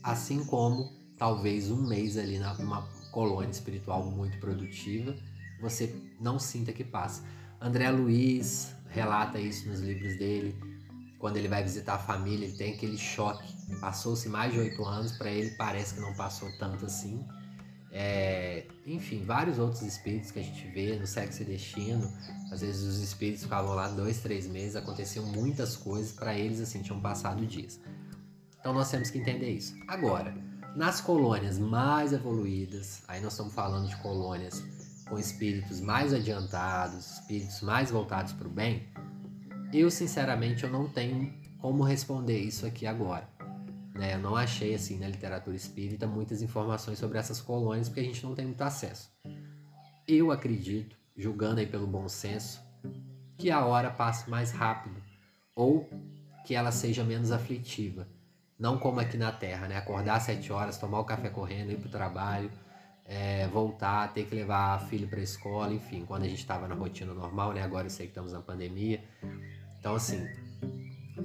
assim 0.02 0.44
como 0.44 0.92
talvez 1.18 1.70
um 1.70 1.86
mês 1.86 2.16
ali 2.16 2.38
numa 2.38 2.82
colônia 3.10 3.50
espiritual 3.50 4.04
muito 4.04 4.38
produtiva, 4.38 5.14
você 5.60 5.94
não 6.20 6.38
sinta 6.38 6.72
que 6.72 6.84
passa. 6.84 7.22
André 7.60 7.90
Luiz 7.90 8.74
relata 8.88 9.40
isso 9.40 9.68
nos 9.68 9.80
livros 9.80 10.18
dele. 10.18 10.54
Quando 11.18 11.38
ele 11.38 11.48
vai 11.48 11.62
visitar 11.62 11.94
a 11.94 11.98
família, 11.98 12.46
ele 12.46 12.56
tem 12.56 12.74
aquele 12.74 12.98
choque. 12.98 13.54
Passou-se 13.80 14.28
mais 14.28 14.52
de 14.52 14.58
oito 14.58 14.84
anos, 14.84 15.12
para 15.12 15.30
ele 15.30 15.50
parece 15.56 15.94
que 15.94 16.00
não 16.00 16.12
passou 16.14 16.50
tanto 16.58 16.84
assim. 16.84 17.26
É, 17.96 18.66
enfim, 18.84 19.22
vários 19.24 19.56
outros 19.56 19.82
espíritos 19.82 20.32
que 20.32 20.40
a 20.40 20.42
gente 20.42 20.66
vê 20.66 20.96
no 20.96 21.06
Sexo 21.06 21.42
e 21.42 21.44
Destino. 21.44 22.12
Às 22.50 22.60
vezes 22.60 22.82
os 22.82 23.00
espíritos 23.00 23.44
ficavam 23.44 23.72
lá 23.72 23.88
dois, 23.88 24.20
três 24.20 24.48
meses, 24.48 24.74
aconteciam 24.74 25.24
muitas 25.26 25.76
coisas, 25.76 26.10
para 26.10 26.36
eles 26.36 26.60
assim 26.60 26.82
tinham 26.82 27.00
passado 27.00 27.46
dias. 27.46 27.80
Então 28.58 28.74
nós 28.74 28.90
temos 28.90 29.10
que 29.10 29.18
entender 29.18 29.50
isso. 29.50 29.76
Agora, 29.86 30.34
nas 30.74 31.00
colônias 31.00 31.56
mais 31.56 32.12
evoluídas, 32.12 33.02
aí 33.06 33.20
nós 33.20 33.34
estamos 33.34 33.54
falando 33.54 33.88
de 33.88 33.96
colônias 34.02 34.60
com 35.08 35.16
espíritos 35.16 35.80
mais 35.80 36.12
adiantados, 36.12 37.12
espíritos 37.20 37.60
mais 37.60 37.92
voltados 37.92 38.32
para 38.32 38.48
o 38.48 38.50
bem, 38.50 38.88
eu 39.72 39.88
sinceramente 39.90 40.64
eu 40.64 40.70
não 40.70 40.88
tenho 40.88 41.32
como 41.58 41.84
responder 41.84 42.38
isso 42.40 42.66
aqui 42.66 42.86
agora. 42.86 43.33
Né? 43.94 44.14
Eu 44.14 44.18
não 44.18 44.34
achei 44.34 44.74
assim 44.74 44.98
na 44.98 45.06
literatura 45.06 45.56
espírita 45.56 46.06
muitas 46.06 46.42
informações 46.42 46.98
sobre 46.98 47.16
essas 47.16 47.40
colônias 47.40 47.88
porque 47.88 48.00
a 48.00 48.04
gente 48.04 48.24
não 48.24 48.34
tem 48.34 48.44
muito 48.44 48.62
acesso. 48.62 49.10
Eu 50.06 50.32
acredito, 50.32 50.96
julgando 51.16 51.60
aí 51.60 51.66
pelo 51.66 51.86
bom 51.86 52.08
senso, 52.08 52.60
que 53.38 53.50
a 53.50 53.64
hora 53.64 53.90
passe 53.90 54.28
mais 54.28 54.50
rápido 54.50 55.00
ou 55.54 55.88
que 56.44 56.54
ela 56.54 56.72
seja 56.72 57.04
menos 57.04 57.30
aflitiva. 57.30 58.06
Não 58.58 58.78
como 58.78 59.00
aqui 59.00 59.16
na 59.16 59.32
Terra, 59.32 59.66
né? 59.66 59.76
Acordar 59.76 60.16
às 60.16 60.24
7 60.24 60.52
horas, 60.52 60.78
tomar 60.78 61.00
o 61.00 61.04
café 61.04 61.28
correndo, 61.28 61.72
ir 61.72 61.76
para 61.76 61.88
o 61.88 61.90
trabalho, 61.90 62.50
é, 63.04 63.46
voltar, 63.48 64.12
ter 64.12 64.26
que 64.26 64.34
levar 64.34 64.80
filho 64.88 65.08
para 65.08 65.20
a 65.20 65.22
escola, 65.22 65.72
enfim, 65.72 66.04
quando 66.04 66.22
a 66.22 66.28
gente 66.28 66.38
estava 66.38 66.68
na 66.68 66.74
rotina 66.74 67.12
normal, 67.12 67.52
né? 67.52 67.62
Agora 67.62 67.86
eu 67.86 67.90
sei 67.90 68.06
que 68.06 68.10
estamos 68.10 68.32
na 68.32 68.40
pandemia. 68.40 69.02
Então, 69.78 69.94
assim, 69.94 70.26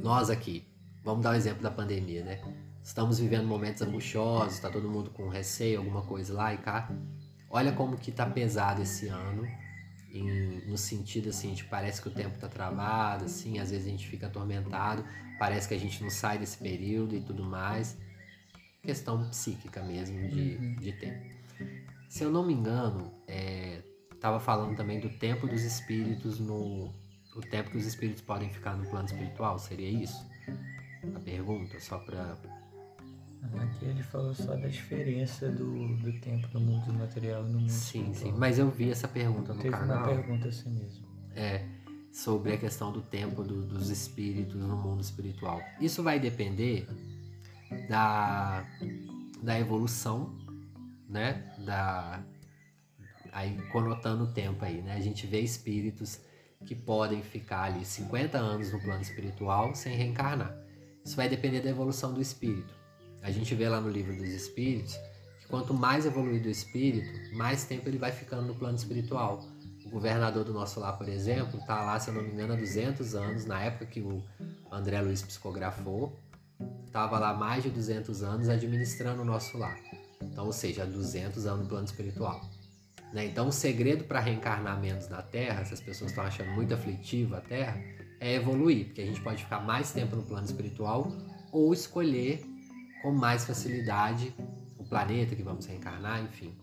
nós 0.01 0.29
aqui, 0.29 0.67
vamos 1.03 1.23
dar 1.23 1.31
o 1.31 1.33
um 1.33 1.35
exemplo 1.35 1.61
da 1.61 1.71
pandemia, 1.71 2.23
né? 2.23 2.39
Estamos 2.83 3.19
vivendo 3.19 3.45
momentos 3.45 3.81
angustiosos, 3.81 4.53
está 4.53 4.69
todo 4.69 4.89
mundo 4.89 5.11
com 5.11 5.27
receio, 5.27 5.79
alguma 5.79 6.01
coisa 6.01 6.33
lá 6.33 6.53
e 6.53 6.57
cá. 6.57 6.89
Olha 7.49 7.71
como 7.71 7.97
que 7.97 8.11
tá 8.11 8.25
pesado 8.25 8.81
esse 8.81 9.07
ano, 9.07 9.47
em, 10.11 10.61
no 10.67 10.77
sentido 10.77 11.29
assim, 11.29 11.53
de 11.53 11.63
parece 11.65 12.01
que 12.01 12.07
o 12.07 12.11
tempo 12.11 12.37
tá 12.39 12.47
travado, 12.47 13.25
assim, 13.25 13.59
às 13.59 13.71
vezes 13.71 13.87
a 13.87 13.89
gente 13.89 14.07
fica 14.07 14.27
atormentado, 14.27 15.03
parece 15.37 15.67
que 15.67 15.73
a 15.73 15.79
gente 15.79 16.01
não 16.01 16.09
sai 16.09 16.37
desse 16.37 16.57
período 16.57 17.15
e 17.15 17.21
tudo 17.21 17.43
mais. 17.43 17.97
Questão 18.81 19.27
psíquica 19.29 19.83
mesmo 19.83 20.27
de, 20.29 20.55
uhum. 20.55 20.75
de 20.75 20.91
tempo. 20.93 21.39
Se 22.07 22.23
eu 22.23 22.31
não 22.31 22.45
me 22.45 22.53
engano, 22.53 23.13
estava 24.11 24.37
é, 24.37 24.39
falando 24.39 24.75
também 24.75 24.99
do 24.99 25.09
tempo 25.09 25.47
dos 25.47 25.63
espíritos 25.63 26.39
no. 26.39 26.93
O 27.35 27.41
tempo 27.41 27.69
que 27.69 27.77
os 27.77 27.85
espíritos 27.85 28.23
podem 28.23 28.49
ficar 28.49 28.75
no 28.75 28.89
plano 28.89 29.05
espiritual, 29.05 29.59
seria 29.59 29.87
isso? 29.87 30.27
A 31.15 31.19
pergunta, 31.19 31.79
só 31.79 31.97
para 31.99 32.37
Aqui 33.41 33.85
ele 33.85 34.03
falou 34.03 34.35
só 34.35 34.55
da 34.55 34.67
diferença 34.67 35.49
do, 35.49 35.95
do 35.97 36.11
tempo 36.19 36.47
no 36.53 36.59
mundo 36.59 36.93
material 36.93 37.45
e 37.45 37.49
no 37.49 37.59
mundo 37.59 37.69
Sim, 37.69 38.11
espiritual. 38.11 38.33
sim. 38.33 38.39
Mas 38.39 38.59
eu 38.59 38.69
vi 38.69 38.91
essa 38.91 39.07
pergunta 39.07 39.53
no 39.53 39.61
Teve 39.61 39.75
canal. 39.75 40.03
Teve 40.03 40.15
uma 40.15 40.23
pergunta 40.23 40.49
assim 40.49 40.69
mesmo. 40.71 41.07
É, 41.33 41.65
sobre 42.11 42.53
a 42.53 42.57
questão 42.57 42.91
do 42.91 43.01
tempo 43.01 43.43
do, 43.43 43.65
dos 43.65 43.89
espíritos 43.89 44.55
no 44.55 44.75
mundo 44.75 45.01
espiritual. 45.01 45.61
Isso 45.79 46.03
vai 46.03 46.19
depender 46.19 46.85
da, 47.87 48.65
da 49.41 49.57
evolução, 49.57 50.37
né? 51.07 51.53
Da, 51.65 52.21
aí 53.31 53.57
conotando 53.71 54.25
o 54.25 54.33
tempo 54.33 54.65
aí, 54.65 54.81
né? 54.81 54.95
A 54.95 55.01
gente 55.01 55.25
vê 55.25 55.39
espíritos 55.39 56.19
que 56.65 56.75
podem 56.75 57.21
ficar 57.21 57.63
ali 57.63 57.85
50 57.85 58.37
anos 58.37 58.71
no 58.73 58.81
plano 58.81 59.01
espiritual 59.01 59.73
sem 59.73 59.95
reencarnar. 59.95 60.53
Isso 61.03 61.15
vai 61.15 61.29
depender 61.29 61.61
da 61.61 61.69
evolução 61.69 62.13
do 62.13 62.21
espírito. 62.21 62.73
A 63.21 63.31
gente 63.31 63.53
vê 63.55 63.67
lá 63.67 63.81
no 63.81 63.89
livro 63.89 64.15
dos 64.15 64.29
espíritos 64.29 64.95
que 65.39 65.47
quanto 65.47 65.73
mais 65.73 66.05
evoluído 66.05 66.47
o 66.47 66.51
espírito, 66.51 67.35
mais 67.35 67.65
tempo 67.65 67.89
ele 67.89 67.97
vai 67.97 68.11
ficando 68.11 68.43
no 68.43 68.55
plano 68.55 68.77
espiritual. 68.77 69.43
O 69.85 69.89
governador 69.89 70.43
do 70.43 70.53
nosso 70.53 70.79
lar, 70.79 70.97
por 70.97 71.09
exemplo, 71.09 71.59
está 71.59 71.81
lá, 71.81 71.99
se 71.99 72.09
eu 72.09 72.13
não 72.13 72.21
me 72.21 72.31
engano, 72.31 72.53
há 72.53 72.55
200 72.55 73.15
anos, 73.15 73.45
na 73.45 73.61
época 73.61 73.85
que 73.87 74.01
o 74.01 74.23
André 74.71 75.01
Luiz 75.01 75.21
psicografou, 75.21 76.17
estava 76.85 77.17
lá 77.17 77.33
mais 77.33 77.63
de 77.63 77.69
200 77.69 78.21
anos 78.23 78.49
administrando 78.49 79.21
o 79.21 79.25
nosso 79.25 79.57
lar. 79.57 79.79
Então, 80.21 80.45
ou 80.45 80.53
seja, 80.53 80.85
200 80.85 81.45
anos 81.45 81.63
no 81.63 81.69
plano 81.69 81.85
espiritual. 81.85 82.41
Né? 83.13 83.25
Então, 83.25 83.47
o 83.47 83.51
segredo 83.51 84.03
para 84.03 84.19
reencarnar 84.19 84.79
menos 84.79 85.09
na 85.09 85.21
Terra, 85.21 85.65
se 85.65 85.73
as 85.73 85.79
pessoas 85.79 86.11
estão 86.11 86.23
achando 86.23 86.51
muito 86.51 86.73
aflitiva 86.73 87.37
a 87.37 87.41
Terra, 87.41 87.81
é 88.19 88.35
evoluir, 88.35 88.85
porque 88.85 89.01
a 89.01 89.05
gente 89.05 89.21
pode 89.21 89.43
ficar 89.43 89.59
mais 89.59 89.91
tempo 89.91 90.15
no 90.15 90.23
plano 90.23 90.45
espiritual 90.45 91.11
ou 91.51 91.73
escolher 91.73 92.43
com 93.01 93.11
mais 93.11 93.45
facilidade 93.45 94.33
o 94.77 94.83
planeta 94.83 95.35
que 95.35 95.43
vamos 95.43 95.65
reencarnar, 95.65 96.23
enfim, 96.23 96.53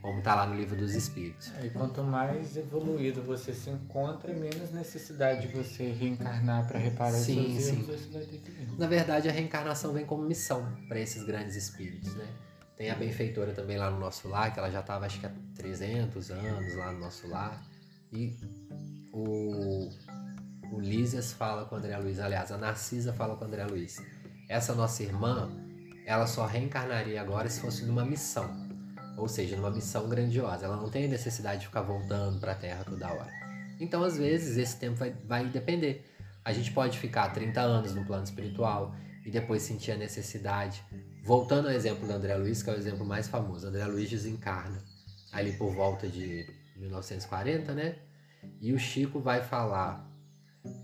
como 0.00 0.18
está 0.18 0.34
lá 0.34 0.46
no 0.46 0.56
livro 0.56 0.76
dos 0.76 0.94
Espíritos. 0.94 1.52
E 1.62 1.70
quanto 1.70 2.02
mais 2.02 2.56
evoluído 2.56 3.22
você 3.22 3.52
se 3.52 3.70
encontra, 3.70 4.32
menos 4.32 4.72
necessidade 4.72 5.46
de 5.46 5.54
você 5.54 5.92
reencarnar 5.92 6.66
para 6.66 6.78
reparar 6.78 7.12
sim, 7.12 7.58
seus 7.60 7.78
erros 7.78 7.86
você 7.86 8.08
vai 8.10 8.22
ter 8.24 8.38
que 8.38 8.50
vir. 8.50 8.78
Na 8.78 8.86
verdade, 8.86 9.28
a 9.28 9.32
reencarnação 9.32 9.92
vem 9.92 10.04
como 10.04 10.24
missão 10.24 10.66
para 10.88 10.98
esses 10.98 11.22
grandes 11.24 11.54
espíritos, 11.54 12.14
né? 12.16 12.26
Tem 12.76 12.90
a 12.90 12.96
benfeitora 12.96 13.52
também 13.52 13.78
lá 13.78 13.90
no 13.90 14.00
nosso 14.00 14.28
lar, 14.28 14.52
que 14.52 14.58
ela 14.58 14.70
já 14.70 14.80
estava 14.80 15.06
acho 15.06 15.20
que 15.20 15.26
há 15.26 15.32
300 15.54 16.30
anos 16.32 16.74
lá 16.74 16.92
no 16.92 16.98
nosso 16.98 17.28
lar. 17.28 17.62
E 18.12 18.36
o, 19.12 19.88
o 20.72 21.22
fala 21.34 21.66
com 21.66 21.74
o 21.74 21.78
André 21.78 21.98
Luiz, 21.98 22.18
aliás, 22.18 22.50
a 22.50 22.56
Narcisa 22.56 23.12
fala 23.12 23.36
com 23.36 23.44
o 23.44 23.46
André 23.46 23.66
Luiz. 23.66 24.02
Essa 24.48 24.74
nossa 24.74 25.02
irmã, 25.02 25.50
ela 26.06 26.26
só 26.26 26.46
reencarnaria 26.46 27.20
agora 27.20 27.48
se 27.50 27.60
fosse 27.60 27.84
numa 27.84 28.06
missão, 28.06 28.50
ou 29.18 29.28
seja, 29.28 29.54
numa 29.54 29.70
missão 29.70 30.08
grandiosa. 30.08 30.64
Ela 30.64 30.76
não 30.76 30.88
tem 30.88 31.06
necessidade 31.08 31.60
de 31.60 31.66
ficar 31.66 31.82
voltando 31.82 32.40
para 32.40 32.52
a 32.52 32.54
Terra 32.54 32.84
toda 32.84 33.06
hora. 33.06 33.30
Então, 33.78 34.02
às 34.02 34.16
vezes, 34.16 34.56
esse 34.56 34.76
tempo 34.78 34.96
vai, 34.96 35.10
vai 35.10 35.44
depender. 35.44 36.10
A 36.42 36.54
gente 36.54 36.72
pode 36.72 36.98
ficar 36.98 37.28
30 37.28 37.60
anos 37.60 37.94
no 37.94 38.06
plano 38.06 38.24
espiritual 38.24 38.94
e 39.26 39.30
depois 39.30 39.62
sentir 39.62 39.92
a 39.92 39.96
necessidade. 39.96 40.82
Voltando 41.22 41.68
ao 41.68 41.74
exemplo 41.74 42.06
do 42.06 42.12
André 42.14 42.34
Luiz, 42.34 42.62
que 42.62 42.70
é 42.70 42.72
o 42.72 42.76
exemplo 42.76 43.04
mais 43.04 43.28
famoso. 43.28 43.66
André 43.66 43.84
Luiz 43.84 44.08
desencarna 44.08 44.82
ali 45.30 45.52
por 45.52 45.70
volta 45.74 46.08
de 46.08 46.46
1940, 46.76 47.74
né? 47.74 47.96
E 48.60 48.72
o 48.72 48.78
Chico 48.78 49.20
vai 49.20 49.42
falar 49.42 50.11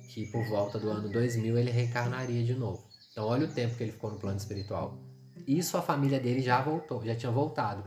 que 0.08 0.26
por 0.26 0.44
volta 0.46 0.78
do 0.78 0.90
ano 0.90 1.08
2000 1.08 1.58
ele 1.58 1.70
reencarnaria 1.70 2.44
de 2.44 2.54
novo. 2.54 2.88
Então, 3.12 3.26
olha 3.26 3.46
o 3.46 3.52
tempo 3.52 3.76
que 3.76 3.82
ele 3.82 3.92
ficou 3.92 4.10
no 4.10 4.18
plano 4.18 4.36
espiritual. 4.36 4.98
Isso 5.46 5.76
a 5.76 5.82
família 5.82 6.20
dele 6.20 6.40
já 6.40 6.60
voltou, 6.60 7.04
já 7.04 7.14
tinha 7.14 7.32
voltado. 7.32 7.84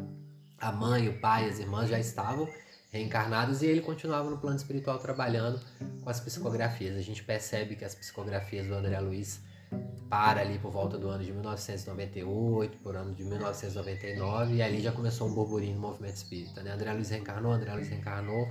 A 0.58 0.72
mãe, 0.72 1.08
o 1.08 1.20
pai, 1.20 1.50
as 1.50 1.60
irmãs 1.60 1.90
já 1.90 2.00
estavam 2.00 2.48
reencarnados 2.92 3.62
e 3.62 3.68
ele 3.68 3.82
continuava 3.82 4.30
no 4.30 4.38
plano 4.38 4.58
espiritual 4.58 5.00
trabalhando 5.00 5.60
com 6.04 6.10
as 6.10 6.20
psicografias. 6.20 6.98
A 6.98 7.02
gente 7.02 7.24
percebe 7.24 7.76
que 7.76 7.86
as 7.86 7.96
psicografias 7.96 8.68
do 8.68 8.74
André 8.74 9.00
Luiz 9.00 9.42
para 10.10 10.42
ali 10.42 10.60
por 10.60 10.72
volta 10.72 10.98
do 10.98 11.08
ano 11.08 11.24
de 11.24 11.32
1998, 11.32 12.78
por 12.80 12.98
ano 12.98 13.16
de 13.16 13.24
1999, 13.24 14.56
e 14.56 14.62
ali 14.62 14.82
já 14.82 14.92
começou 14.92 15.30
um 15.30 15.34
burburinho 15.34 15.76
no 15.76 15.82
movimento 15.82 16.16
espírita. 16.16 16.62
Né? 16.62 16.72
André 16.74 16.92
Luiz 16.92 17.10
reencarnou, 17.10 17.54
André 17.54 17.74
Luiz 17.74 17.88
reencarnou, 17.88 18.50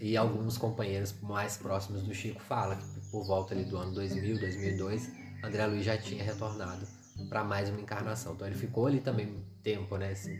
e 0.00 0.16
alguns 0.16 0.58
companheiros 0.58 1.14
mais 1.22 1.56
próximos 1.56 2.02
do 2.02 2.14
Chico 2.14 2.40
falam 2.40 2.76
que 2.76 2.84
por 3.10 3.24
volta 3.24 3.54
ali 3.54 3.64
do 3.64 3.76
ano 3.76 3.92
2000, 3.94 4.38
2002, 4.38 5.10
André 5.42 5.66
Luiz 5.66 5.84
já 5.84 5.96
tinha 5.96 6.22
retornado 6.24 6.86
para 7.28 7.44
mais 7.44 7.68
uma 7.68 7.80
encarnação. 7.80 8.34
Então 8.34 8.46
ele 8.46 8.56
ficou 8.56 8.86
ali 8.86 9.00
também 9.00 9.44
tempo, 9.62 9.96
né? 9.96 10.10
Assim, 10.10 10.36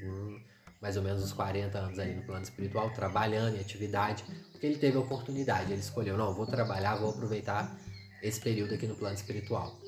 mais 0.81 0.97
ou 0.97 1.03
menos 1.03 1.23
uns 1.23 1.33
40 1.33 1.79
anos 1.79 1.99
aí 1.99 2.15
no 2.15 2.23
plano 2.23 2.43
espiritual, 2.43 2.91
trabalhando 2.91 3.57
em 3.57 3.61
atividade, 3.61 4.25
porque 4.51 4.67
ele 4.67 4.77
teve 4.77 4.97
a 4.97 5.01
oportunidade, 5.01 5.73
ele 5.73 5.81
escolheu, 5.81 6.19
não, 6.19 6.35
vou 6.35 6.47
trabalhar, 6.47 6.97
vou 6.97 7.11
aproveitar 7.11 7.79
esse 8.21 8.41
período 8.41 8.75
aqui 8.75 8.87
no 8.87 8.97
plano 8.97 9.15
espiritual. 9.15 9.79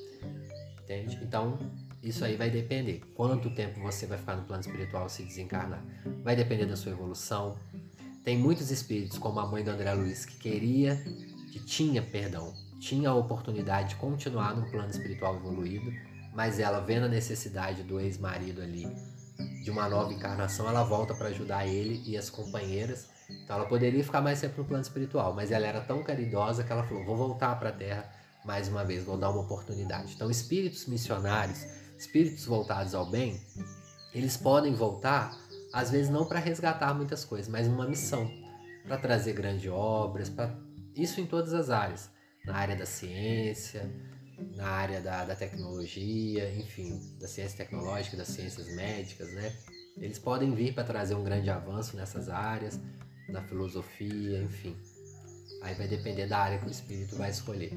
Entende? 0.81 1.19
Então, 1.21 1.57
isso 2.01 2.23
aí 2.23 2.35
vai 2.35 2.49
depender. 2.49 3.01
Quanto 3.15 3.49
tempo 3.49 3.81
você 3.81 4.05
vai 4.05 4.17
ficar 4.17 4.35
no 4.35 4.43
plano 4.43 4.61
espiritual 4.61 5.09
se 5.09 5.23
desencarnar? 5.23 5.83
Vai 6.23 6.35
depender 6.35 6.65
da 6.65 6.75
sua 6.75 6.91
evolução. 6.91 7.57
Tem 8.25 8.39
muitos 8.39 8.71
espíritos, 8.71 9.19
como 9.19 9.39
a 9.39 9.45
mãe 9.45 9.63
do 9.63 9.69
André 9.69 9.93
Luiz, 9.93 10.25
que 10.25 10.35
queria, 10.37 10.95
que 11.51 11.59
tinha, 11.59 12.01
perdão, 12.01 12.51
tinha 12.79 13.11
a 13.11 13.13
oportunidade 13.13 13.89
de 13.89 13.95
continuar 13.97 14.55
no 14.55 14.67
plano 14.71 14.89
espiritual 14.89 15.35
evoluído, 15.35 15.93
mas 16.33 16.59
ela 16.59 16.79
vendo 16.79 17.05
a 17.05 17.07
necessidade 17.07 17.83
do 17.83 17.99
ex-marido 17.99 18.63
ali 18.63 18.87
de 19.63 19.69
uma 19.69 19.87
nova 19.87 20.11
encarnação, 20.11 20.67
ela 20.67 20.83
volta 20.83 21.13
para 21.13 21.27
ajudar 21.27 21.67
ele 21.67 22.01
e 22.03 22.17
as 22.17 22.27
companheiras. 22.27 23.07
Então 23.29 23.57
ela 23.57 23.67
poderia 23.67 24.03
ficar 24.03 24.21
mais 24.21 24.41
tempo 24.41 24.59
no 24.59 24.67
plano 24.67 24.81
espiritual, 24.81 25.33
mas 25.35 25.51
ela 25.51 25.67
era 25.67 25.81
tão 25.81 26.03
caridosa 26.03 26.63
que 26.63 26.71
ela 26.71 26.83
falou: 26.83 27.05
"Vou 27.05 27.15
voltar 27.15 27.59
para 27.59 27.69
a 27.69 27.73
Terra 27.73 28.11
mais 28.43 28.67
uma 28.67 28.83
vez, 28.83 29.03
vou 29.03 29.17
dar 29.17 29.29
uma 29.29 29.41
oportunidade". 29.41 30.13
Então 30.13 30.31
espíritos 30.31 30.87
missionários, 30.87 31.63
espíritos 31.95 32.45
voltados 32.45 32.95
ao 32.95 33.05
bem, 33.05 33.39
eles 34.13 34.35
podem 34.35 34.73
voltar 34.73 35.35
às 35.75 35.91
vezes 35.91 36.09
não 36.09 36.25
para 36.25 36.39
resgatar 36.39 36.93
muitas 36.93 37.25
coisas, 37.25 37.49
mas 37.49 37.67
uma 37.67 37.85
missão. 37.85 38.31
para 38.87 38.97
trazer 38.97 39.33
grandes 39.33 39.69
obras, 39.69 40.29
para 40.29 40.55
isso 40.95 41.19
em 41.19 41.25
todas 41.25 41.53
as 41.53 41.69
áreas, 41.69 42.09
na 42.45 42.55
área 42.55 42.75
da 42.77 42.85
ciência, 42.85 43.91
na 44.55 44.67
área 44.67 45.01
da, 45.01 45.25
da 45.25 45.35
tecnologia, 45.35 46.49
enfim, 46.55 47.01
da 47.19 47.27
ciência 47.27 47.57
tecnológica, 47.57 48.15
das 48.15 48.29
ciências 48.29 48.73
médicas, 48.73 49.33
né? 49.33 49.51
Eles 49.97 50.17
podem 50.17 50.53
vir 50.53 50.73
para 50.73 50.83
trazer 50.85 51.15
um 51.15 51.23
grande 51.23 51.49
avanço 51.49 51.97
nessas 51.97 52.29
áreas, 52.29 52.79
na 53.27 53.41
filosofia, 53.41 54.41
enfim. 54.43 54.77
Aí 55.61 55.73
vai 55.73 55.89
depender 55.89 56.27
da 56.27 56.37
área 56.37 56.59
que 56.59 56.67
o 56.67 56.71
espírito 56.71 57.17
vai 57.17 57.31
escolher. 57.31 57.73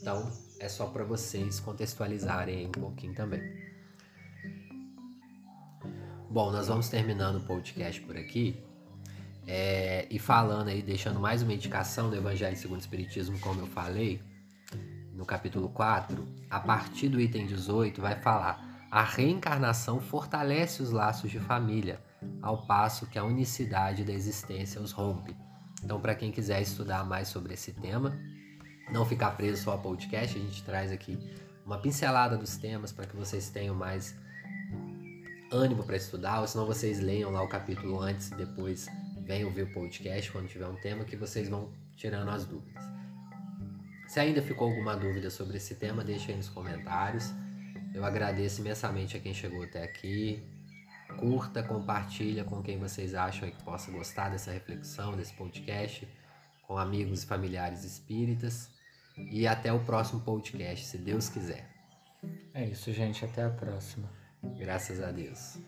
Então, 0.00 0.28
é 0.58 0.68
só 0.68 0.86
para 0.86 1.04
vocês 1.04 1.60
contextualizarem 1.60 2.66
um 2.66 2.72
pouquinho 2.72 3.14
também. 3.14 3.42
Bom, 6.32 6.52
nós 6.52 6.68
vamos 6.68 6.88
terminando 6.88 7.38
o 7.38 7.40
podcast 7.40 8.00
por 8.02 8.16
aqui. 8.16 8.56
É, 9.48 10.06
e 10.08 10.16
falando 10.16 10.68
aí, 10.68 10.80
deixando 10.80 11.18
mais 11.18 11.42
uma 11.42 11.52
indicação 11.52 12.08
do 12.08 12.14
Evangelho 12.14 12.56
segundo 12.56 12.78
o 12.78 12.80
Espiritismo, 12.80 13.36
como 13.40 13.60
eu 13.60 13.66
falei, 13.66 14.22
no 15.12 15.26
capítulo 15.26 15.68
4, 15.70 16.24
a 16.48 16.60
partir 16.60 17.08
do 17.08 17.20
item 17.20 17.46
18, 17.46 18.00
vai 18.00 18.14
falar: 18.14 18.86
a 18.92 19.02
reencarnação 19.02 20.00
fortalece 20.00 20.80
os 20.80 20.92
laços 20.92 21.32
de 21.32 21.40
família, 21.40 22.00
ao 22.40 22.64
passo 22.64 23.08
que 23.08 23.18
a 23.18 23.24
unicidade 23.24 24.04
da 24.04 24.12
existência 24.12 24.80
os 24.80 24.92
rompe. 24.92 25.36
Então, 25.82 26.00
para 26.00 26.14
quem 26.14 26.30
quiser 26.30 26.62
estudar 26.62 27.04
mais 27.04 27.26
sobre 27.26 27.54
esse 27.54 27.72
tema, 27.72 28.16
não 28.92 29.04
ficar 29.04 29.32
preso 29.32 29.64
só 29.64 29.72
ao 29.72 29.80
podcast, 29.80 30.38
a 30.38 30.40
gente 30.40 30.62
traz 30.62 30.92
aqui 30.92 31.18
uma 31.66 31.78
pincelada 31.78 32.36
dos 32.36 32.56
temas 32.56 32.92
para 32.92 33.04
que 33.04 33.16
vocês 33.16 33.50
tenham 33.50 33.74
mais 33.74 34.14
ânimo 35.50 35.84
para 35.84 35.96
estudar, 35.96 36.40
ou 36.40 36.46
senão 36.46 36.66
vocês 36.66 37.00
leiam 37.00 37.30
lá 37.30 37.42
o 37.42 37.48
capítulo 37.48 38.00
antes 38.00 38.30
e 38.30 38.34
depois 38.34 38.86
venham 39.22 39.50
ver 39.50 39.62
o 39.62 39.72
podcast 39.72 40.30
quando 40.30 40.48
tiver 40.48 40.66
um 40.66 40.76
tema 40.76 41.04
que 41.04 41.16
vocês 41.16 41.48
vão 41.48 41.72
tirando 41.96 42.30
as 42.30 42.44
dúvidas. 42.44 42.84
Se 44.08 44.18
ainda 44.18 44.42
ficou 44.42 44.68
alguma 44.68 44.96
dúvida 44.96 45.30
sobre 45.30 45.56
esse 45.56 45.76
tema, 45.76 46.02
deixe 46.02 46.32
aí 46.32 46.36
nos 46.36 46.48
comentários. 46.48 47.32
Eu 47.94 48.04
agradeço 48.04 48.60
imensamente 48.60 49.16
a 49.16 49.20
quem 49.20 49.32
chegou 49.32 49.62
até 49.62 49.84
aqui. 49.84 50.42
Curta, 51.18 51.62
compartilha 51.62 52.44
com 52.44 52.62
quem 52.62 52.78
vocês 52.78 53.14
acham 53.14 53.50
que 53.50 53.62
possa 53.62 53.90
gostar 53.90 54.30
dessa 54.30 54.50
reflexão, 54.50 55.16
desse 55.16 55.32
podcast, 55.34 56.08
com 56.62 56.76
amigos 56.76 57.22
e 57.22 57.26
familiares 57.26 57.84
espíritas. 57.84 58.70
E 59.16 59.46
até 59.46 59.72
o 59.72 59.80
próximo 59.80 60.20
podcast, 60.20 60.86
se 60.86 60.98
Deus 60.98 61.28
quiser. 61.28 61.68
É 62.54 62.64
isso, 62.66 62.92
gente. 62.92 63.24
Até 63.24 63.44
a 63.44 63.50
próxima. 63.50 64.19
Graças 64.42 65.00
a 65.00 65.10
Deus. 65.10 65.58